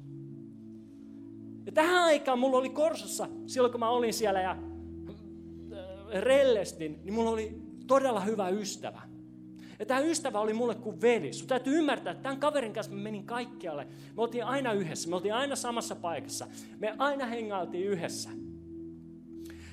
Ja 1.65 1.71
tähän 1.71 2.03
aikaan 2.03 2.39
mulla 2.39 2.57
oli 2.57 2.69
Korsossa, 2.69 3.27
silloin 3.47 3.71
kun 3.71 3.79
mä 3.79 3.89
olin 3.89 4.13
siellä 4.13 4.41
ja 4.41 4.51
äh, 4.51 6.21
rellestin, 6.21 6.99
niin 7.03 7.13
mulla 7.13 7.29
oli 7.29 7.61
todella 7.87 8.19
hyvä 8.19 8.49
ystävä. 8.49 9.10
Ja 9.81 9.85
tämä 9.85 9.99
ystävä 9.99 10.39
oli 10.39 10.53
mulle 10.53 10.75
kuin 10.75 11.01
veli. 11.01 11.33
Sun 11.33 11.47
täytyy 11.47 11.77
ymmärtää, 11.77 12.11
että 12.11 12.23
tämän 12.23 12.39
kaverin 12.39 12.73
kanssa 12.73 12.93
mä 12.93 13.01
menin 13.01 13.25
kaikkialle. 13.25 13.85
Me 13.85 14.21
oltiin 14.21 14.45
aina 14.45 14.73
yhdessä, 14.73 15.09
me 15.09 15.15
oltiin 15.15 15.33
aina 15.33 15.55
samassa 15.55 15.95
paikassa. 15.95 16.47
Me 16.79 16.95
aina 16.97 17.25
hengailtiin 17.25 17.87
yhdessä. 17.87 18.29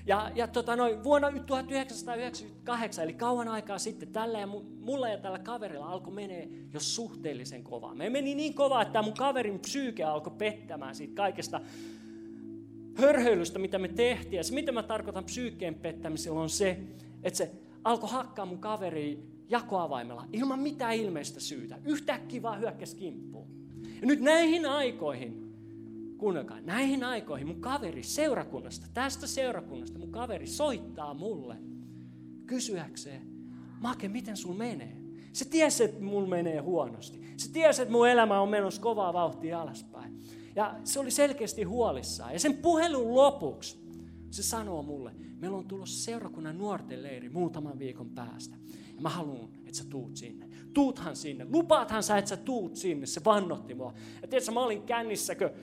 Ja, 0.07 0.31
ja 0.35 0.49
tota 0.49 0.77
noin, 0.77 1.05
vuonna 1.05 1.31
1998, 1.47 3.05
eli 3.05 3.13
kauan 3.13 3.49
aikaa 3.49 3.79
sitten, 3.79 4.09
tällä 4.09 4.41
ja 4.41 4.47
mulla 4.81 5.09
ja 5.09 5.19
tällä 5.19 5.39
kaverilla 5.39 5.87
alkoi 5.87 6.15
menee 6.15 6.49
jo 6.75 6.81
suhteellisen 6.81 7.65
kovaa. 7.65 7.95
Me 7.95 8.11
meni 8.11 8.35
niin 8.35 8.55
kovaa, 8.55 8.83
että 8.83 9.03
mun 9.03 9.15
kaverin 9.15 9.59
psyyke 9.59 10.05
alkoi 10.05 10.33
pettämään 10.39 10.95
siitä 10.95 11.15
kaikesta 11.15 11.61
hörhöilystä, 12.95 13.59
mitä 13.59 13.79
me 13.79 13.89
tehtiin. 13.89 14.37
Ja 14.37 14.45
se, 14.45 14.55
mitä 14.55 14.73
mä 14.73 14.83
tarkoitan 14.83 15.25
psyykkeen 15.25 15.75
pettämisellä, 15.75 16.41
on 16.41 16.51
se, 16.51 16.79
että 17.23 17.37
se 17.37 17.68
alkoi 17.89 18.11
hakkaa 18.11 18.47
mun 18.47 18.59
kaveri 18.59 19.23
jakoavaimella 19.49 20.27
ilman 20.33 20.61
mitään 20.61 20.95
ilmeistä 20.95 21.41
syytä. 21.41 21.79
Yhtäkkiä 21.85 22.43
vaan 22.43 22.61
hyökkäsi 22.61 22.97
kimppuun. 22.97 23.49
Ja 24.01 24.07
nyt 24.07 24.21
näihin 24.21 24.67
aikoihin, 24.67 25.55
kuunnelkaa, 26.19 26.61
näihin 26.61 27.05
aikoihin 27.05 27.47
mun 27.47 27.61
kaveri 27.61 28.03
seurakunnasta, 28.03 28.87
tästä 28.95 29.27
seurakunnasta 29.27 29.99
mun 29.99 30.13
kaveri 30.13 30.47
soittaa 30.47 31.15
mulle 31.15 31.57
kysyäkseen, 32.47 33.23
Make, 33.81 34.09
miten 34.09 34.37
sul 34.37 34.55
menee? 34.55 34.97
Se 35.33 35.45
tiesi, 35.45 35.85
että 35.85 36.03
mulla 36.03 36.29
menee 36.29 36.59
huonosti. 36.59 37.35
Se 37.37 37.53
tiesi, 37.53 37.83
että 37.83 37.93
mun 37.93 38.09
elämä 38.09 38.41
on 38.41 38.49
menossa 38.49 38.83
kovaa 38.83 39.13
vauhtia 39.13 39.61
alaspäin. 39.61 40.19
Ja 40.57 40.81
se 40.85 41.01
oli 41.01 41.11
selkeästi 41.11 41.63
huolissaan. 41.63 42.33
Ja 42.33 42.41
sen 42.41 42.57
puhelun 42.57 43.15
lopuksi 43.15 43.79
se 44.31 44.43
sanoo 44.43 44.83
mulle, 44.83 45.13
meillä 45.39 45.57
on 45.57 45.69
tulossa 45.69 46.05
seurakunnan 46.05 46.59
nuorten 46.59 47.03
leiri 47.03 47.29
muutaman 47.29 47.79
viikon 47.79 48.11
päästä. 48.11 48.57
Ja 48.97 49.03
mä 49.03 49.09
haluan, 49.09 49.49
että 49.67 49.79
sä 49.79 49.85
tuut 49.91 50.17
sinne. 50.17 50.49
Tuuthan 50.75 51.17
sinne. 51.17 51.47
Lupaathan 51.51 52.03
sä, 52.03 52.19
että 52.19 52.29
sä 52.29 52.37
tuut 52.37 52.77
sinne. 52.77 53.07
Se 53.07 53.21
vannotti 53.25 53.75
mua. 53.75 53.95
Ja 54.23 54.29
tiedätkö, 54.29 54.53
mä 54.53 54.61
olin 54.61 54.83
kännissäkö. 54.83 55.55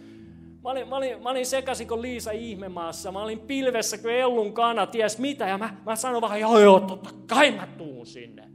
Mä 0.63 0.69
olin, 0.69 0.89
mä 0.89 0.95
olin, 0.95 1.23
mä 1.23 1.29
olin 1.29 1.45
sekaisin 1.45 1.87
kuin 1.87 2.01
Liisa 2.01 2.31
Ihmemaassa. 2.31 3.11
Mä 3.11 3.23
olin 3.23 3.39
pilvessä 3.39 3.97
kuin 3.97 4.13
Ellun 4.13 4.53
kana, 4.53 4.87
ties 4.87 5.17
mitä. 5.17 5.47
Ja 5.47 5.57
mä, 5.57 5.77
mä 5.85 5.95
sanoin 5.95 6.21
vaan, 6.21 6.39
joo 6.39 6.59
joo, 6.59 6.79
totta 6.79 7.09
kai 7.27 7.51
mä 7.51 7.67
tuun 7.77 8.05
sinne. 8.05 8.49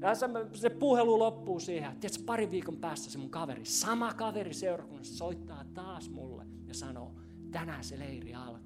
Ja 0.00 0.14
se, 0.14 0.26
se 0.52 0.70
puhelu 0.70 1.18
loppuu 1.18 1.60
siihen. 1.60 1.96
Tiedätkö, 2.00 2.24
pari 2.26 2.50
viikon 2.50 2.76
päästä 2.76 3.10
se 3.10 3.18
mun 3.18 3.30
kaveri, 3.30 3.64
sama 3.64 4.14
kaveri 4.14 4.54
seurakunnassa, 4.54 5.16
soittaa 5.16 5.64
taas 5.74 6.10
mulle 6.10 6.46
ja 6.68 6.74
sanoo, 6.74 7.12
tänään 7.50 7.84
se 7.84 7.98
leiri 7.98 8.34
alkaa. 8.34 8.65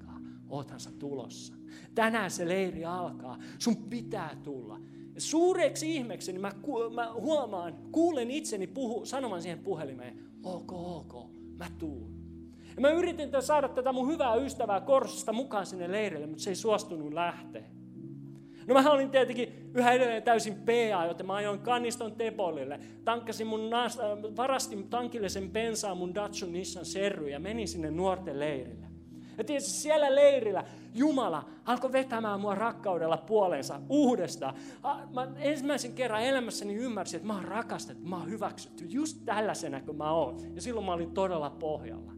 Oothan 0.51 0.79
sä 0.79 0.91
tulossa. 0.99 1.53
Tänään 1.95 2.31
se 2.31 2.47
leiri 2.47 2.85
alkaa. 2.85 3.37
Sun 3.59 3.77
pitää 3.77 4.37
tulla. 4.43 4.79
Ja 5.15 5.21
suureksi 5.21 5.95
ihmeeksi 5.95 6.31
niin 6.31 6.41
mä, 6.41 6.51
mä 6.93 7.13
huomaan, 7.13 7.77
kuulen 7.91 8.31
itseni 8.31 8.67
puhu, 8.67 9.05
sanomaan 9.05 9.41
siihen 9.41 9.59
puhelimeen, 9.59 10.19
ok, 10.43 10.71
ok, 10.71 11.31
mä 11.57 11.67
tuun. 11.77 12.21
Ja 12.75 12.81
mä 12.81 12.89
yritin 12.89 13.29
saada 13.39 13.69
tätä 13.69 13.91
mun 13.91 14.07
hyvää 14.07 14.35
ystävää 14.35 14.81
Korsosta 14.81 15.33
mukaan 15.33 15.65
sinne 15.65 15.91
leirille, 15.91 16.27
mutta 16.27 16.43
se 16.43 16.49
ei 16.49 16.55
suostunut 16.55 17.13
lähteä. 17.13 17.63
No 18.67 18.73
mä 18.73 18.91
olin 18.91 19.09
tietenkin 19.09 19.71
yhä 19.73 19.91
edelleen 19.91 20.23
täysin 20.23 20.55
PA, 20.55 21.05
joten 21.05 21.25
mä 21.25 21.33
ajoin 21.33 21.59
kanniston 21.59 22.15
Tepolille. 22.15 22.79
Tankkasin 23.05 23.47
mun 23.47 23.69
nas, 23.69 23.99
äh, 23.99 24.35
varastin 24.37 24.89
tankille 24.89 25.29
sen 25.29 25.49
bensaan 25.51 25.97
mun 25.97 26.15
Datsun 26.15 26.53
Nissan 26.53 26.85
Serry 26.85 27.29
ja 27.29 27.39
menin 27.39 27.67
sinne 27.67 27.91
nuorten 27.91 28.39
leirille. 28.39 28.90
Ja 29.37 29.43
tietysti 29.43 29.71
siellä 29.71 30.15
leirillä 30.15 30.63
Jumala 30.93 31.45
alkoi 31.65 31.91
vetämään 31.91 32.41
mua 32.41 32.55
rakkaudella 32.55 33.17
puoleensa 33.17 33.81
uudestaan. 33.89 34.55
Mä 35.13 35.27
ensimmäisen 35.37 35.93
kerran 35.93 36.23
elämässäni 36.23 36.75
ymmärsin, 36.75 37.17
että 37.17 37.27
mä 37.27 37.35
oon 37.35 37.45
rakastettu, 37.45 38.07
mä 38.07 38.17
oon 38.17 38.29
hyväksytty 38.29 38.85
just 38.85 39.17
tällaisena 39.25 39.81
kuin 39.81 39.97
mä 39.97 40.11
oon. 40.11 40.55
Ja 40.55 40.61
silloin 40.61 40.85
mä 40.85 40.93
olin 40.93 41.11
todella 41.11 41.49
pohjalla. 41.49 42.11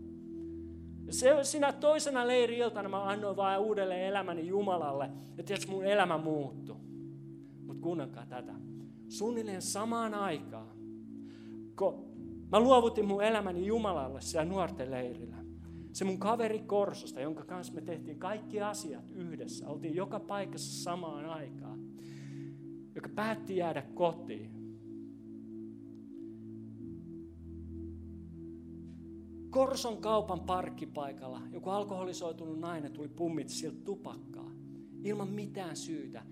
Ja 1.05 1.13
se, 1.13 1.43
sinä 1.43 1.73
toisena 1.73 2.27
leiri-iltana 2.27 2.89
mä 2.89 3.03
annoin 3.03 3.35
vain 3.35 3.59
uudelleen 3.59 4.07
elämäni 4.07 4.47
Jumalalle. 4.47 5.09
Ja 5.37 5.43
tietysti 5.43 5.71
mun 5.71 5.85
elämä 5.85 6.17
muuttui. 6.17 6.75
Mutta 7.65 7.83
kuunnelkaa 7.83 8.25
tätä. 8.25 8.53
Suunnilleen 9.09 9.61
samaan 9.61 10.13
aikaan, 10.13 10.67
kun 11.77 12.05
mä 12.51 12.59
luovutin 12.59 13.05
mun 13.05 13.23
elämäni 13.23 13.65
Jumalalle 13.65 14.21
siellä 14.21 14.51
nuorten 14.51 14.91
leirillä, 14.91 15.35
se 15.93 16.05
mun 16.05 16.19
kaveri 16.19 16.59
Korsosta, 16.59 17.21
jonka 17.21 17.43
kanssa 17.45 17.73
me 17.73 17.81
tehtiin 17.81 18.19
kaikki 18.19 18.61
asiat 18.61 19.11
yhdessä, 19.11 19.67
oltiin 19.67 19.95
joka 19.95 20.19
paikassa 20.19 20.83
samaan 20.83 21.25
aikaan, 21.25 21.79
joka 22.95 23.09
päätti 23.09 23.57
jäädä 23.57 23.81
kotiin. 23.81 24.63
Korson 29.49 29.97
kaupan 29.97 30.39
parkkipaikalla 30.39 31.41
joku 31.51 31.69
alkoholisoitunut 31.69 32.59
nainen 32.59 32.91
tuli 32.91 33.07
pummit 33.07 33.49
siltä 33.49 33.81
tupakkaa 33.83 34.51
ilman 35.03 35.29
mitään 35.29 35.75
syytä. 35.75 36.25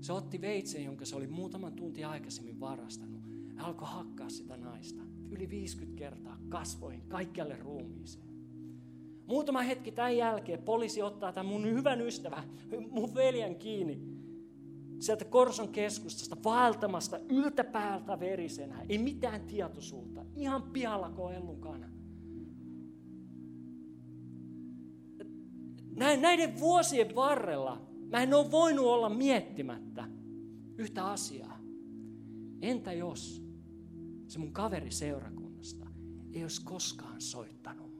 Se 0.00 0.12
otti 0.12 0.40
veitsen, 0.40 0.84
jonka 0.84 1.04
se 1.04 1.16
oli 1.16 1.26
muutaman 1.26 1.72
tunti 1.72 2.04
aikaisemmin 2.04 2.60
varastanut. 2.60 3.22
Ja 3.56 3.64
alkoi 3.64 3.88
hakkaa 3.90 4.28
sitä 4.28 4.56
naista. 4.56 5.02
Yli 5.30 5.50
50 5.50 5.98
kertaa 5.98 6.38
kasvoihin, 6.48 7.02
kaikkialle 7.08 7.56
ruumiiseen. 7.56 8.31
Muutama 9.32 9.62
hetki 9.62 9.92
tämän 9.92 10.16
jälkeen 10.16 10.62
poliisi 10.62 11.02
ottaa 11.02 11.32
tämän 11.32 11.46
mun 11.46 11.64
hyvän 11.64 12.00
ystävän, 12.00 12.44
mun 12.90 13.14
veljen 13.14 13.56
kiinni 13.56 14.00
sieltä 14.98 15.24
Korson 15.24 15.68
keskustasta, 15.68 16.36
vaeltamasta 16.44 17.18
yltäpäältä 17.28 18.20
verisenä. 18.20 18.86
Ei 18.88 18.98
mitään 18.98 19.40
tietoisuutta, 19.40 20.24
ihan 20.36 20.62
pihalla 20.62 21.10
koellun 21.10 21.60
kana. 21.60 21.88
Näiden 26.20 26.60
vuosien 26.60 27.14
varrella 27.14 27.80
mä 28.10 28.22
en 28.22 28.34
ole 28.34 28.50
voinut 28.50 28.86
olla 28.86 29.08
miettimättä 29.08 30.08
yhtä 30.78 31.06
asiaa. 31.06 31.58
Entä 32.62 32.92
jos 32.92 33.42
se 34.26 34.38
mun 34.38 34.52
kaveri 34.52 34.90
seurakunnasta 34.90 35.86
ei 36.32 36.42
olisi 36.42 36.64
koskaan 36.64 37.20
soittanut 37.20 37.91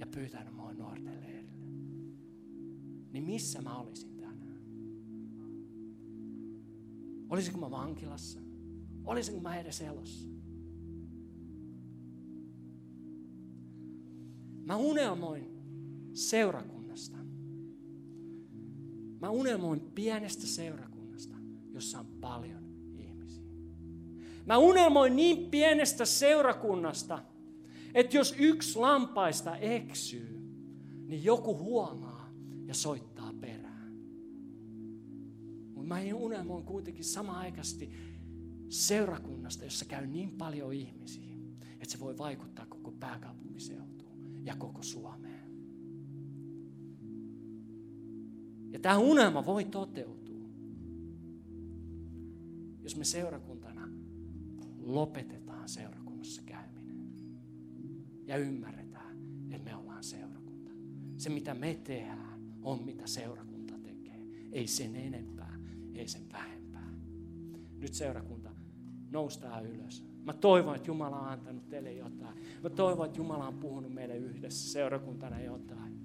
ja 0.00 0.06
pyytänyt 0.06 0.54
mua 0.54 0.72
nuorten 0.72 1.20
leirille. 1.20 1.66
Niin 3.12 3.24
missä 3.24 3.62
mä 3.62 3.78
olisin 3.78 4.16
tänään? 4.16 4.62
Olisinko 7.28 7.60
mä 7.60 7.70
vankilassa? 7.70 8.40
Olisinko 9.04 9.40
mä 9.40 9.56
edes 9.56 9.80
elossa? 9.80 10.28
Mä 14.64 14.76
unelmoin 14.76 15.44
seurakunnasta. 16.12 17.16
Mä 19.20 19.30
unelmoin 19.30 19.80
pienestä 19.80 20.46
seurakunnasta, 20.46 21.36
jossa 21.72 22.00
on 22.00 22.06
paljon 22.06 22.64
ihmisiä. 22.98 23.44
Mä 24.46 24.58
unelmoin 24.58 25.16
niin 25.16 25.50
pienestä 25.50 26.04
seurakunnasta, 26.04 27.22
että 27.96 28.16
jos 28.16 28.34
yksi 28.38 28.78
lampaista 28.78 29.56
eksyy, 29.56 30.40
niin 31.06 31.24
joku 31.24 31.58
huomaa 31.58 32.30
ja 32.66 32.74
soittaa 32.74 33.32
perään. 33.40 33.92
Mutta 35.74 35.88
mä 35.88 36.00
unelmoin 36.14 36.64
kuitenkin 36.64 37.04
samaaikaisesti 37.04 37.90
seurakunnasta, 38.68 39.64
jossa 39.64 39.84
käy 39.84 40.06
niin 40.06 40.30
paljon 40.30 40.72
ihmisiä, 40.72 41.36
että 41.72 41.92
se 41.92 42.00
voi 42.00 42.18
vaikuttaa 42.18 42.66
koko 42.66 42.92
pääkaupunkiseutuun 42.92 44.44
ja 44.44 44.56
koko 44.56 44.82
Suomeen. 44.82 45.50
Ja 48.70 48.78
tämä 48.78 48.98
unelma 48.98 49.46
voi 49.46 49.64
toteutua, 49.64 50.48
jos 52.82 52.96
me 52.96 53.04
seurakuntana 53.04 53.88
lopetetaan 54.78 55.46
käyminen 55.68 56.05
ja 58.26 58.36
ymmärretään, 58.36 59.16
että 59.50 59.70
me 59.70 59.76
ollaan 59.76 60.04
seurakunta. 60.04 60.70
Se 61.16 61.30
mitä 61.30 61.54
me 61.54 61.74
tehdään 61.84 62.40
on 62.62 62.84
mitä 62.84 63.06
seurakunta 63.06 63.74
tekee. 63.82 64.20
Ei 64.52 64.66
sen 64.66 64.96
enempää, 64.96 65.58
ei 65.94 66.08
sen 66.08 66.32
vähempää. 66.32 66.90
Nyt 67.78 67.94
seurakunta, 67.94 68.50
noustaa 69.10 69.60
ylös. 69.60 70.04
Mä 70.24 70.32
toivon, 70.32 70.76
että 70.76 70.90
Jumala 70.90 71.20
on 71.20 71.28
antanut 71.28 71.68
teille 71.68 71.92
jotain. 71.92 72.38
Mä 72.62 72.70
toivon, 72.70 73.06
että 73.06 73.18
Jumala 73.18 73.48
on 73.48 73.54
puhunut 73.54 73.94
meille 73.94 74.16
yhdessä 74.16 74.72
seurakuntana 74.72 75.40
jotain. 75.40 75.96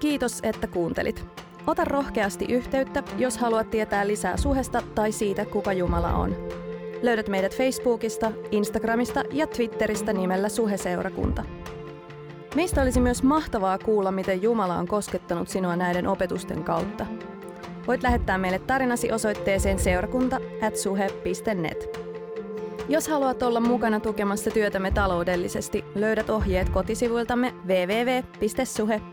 Kiitos, 0.00 0.40
että 0.42 0.66
kuuntelit. 0.66 1.24
Ota 1.66 1.84
rohkeasti 1.84 2.44
yhteyttä, 2.44 3.02
jos 3.18 3.38
haluat 3.38 3.70
tietää 3.70 4.06
lisää 4.06 4.36
suhesta 4.36 4.82
tai 4.94 5.12
siitä, 5.12 5.44
kuka 5.44 5.72
Jumala 5.72 6.14
on. 6.14 6.61
Löydät 7.02 7.28
meidät 7.28 7.56
Facebookista, 7.56 8.32
Instagramista 8.50 9.22
ja 9.32 9.46
Twitteristä 9.46 10.12
nimellä 10.12 10.48
Suheseurakunta. 10.48 11.44
Meistä 12.54 12.82
olisi 12.82 13.00
myös 13.00 13.22
mahtavaa 13.22 13.78
kuulla, 13.78 14.12
miten 14.12 14.42
Jumala 14.42 14.76
on 14.76 14.88
koskettanut 14.88 15.48
sinua 15.48 15.76
näiden 15.76 16.06
opetusten 16.06 16.64
kautta. 16.64 17.06
Voit 17.86 18.02
lähettää 18.02 18.38
meille 18.38 18.58
tarinasi 18.58 19.12
osoitteeseen 19.12 19.78
seurakunta.suhe.net. 19.78 21.98
Jos 22.88 23.08
haluat 23.08 23.42
olla 23.42 23.60
mukana 23.60 24.00
tukemassa 24.00 24.50
työtämme 24.50 24.90
taloudellisesti, 24.90 25.84
löydät 25.94 26.30
ohjeet 26.30 26.68
kotisivuiltamme 26.68 27.54
www.suhe.net. 27.66 29.12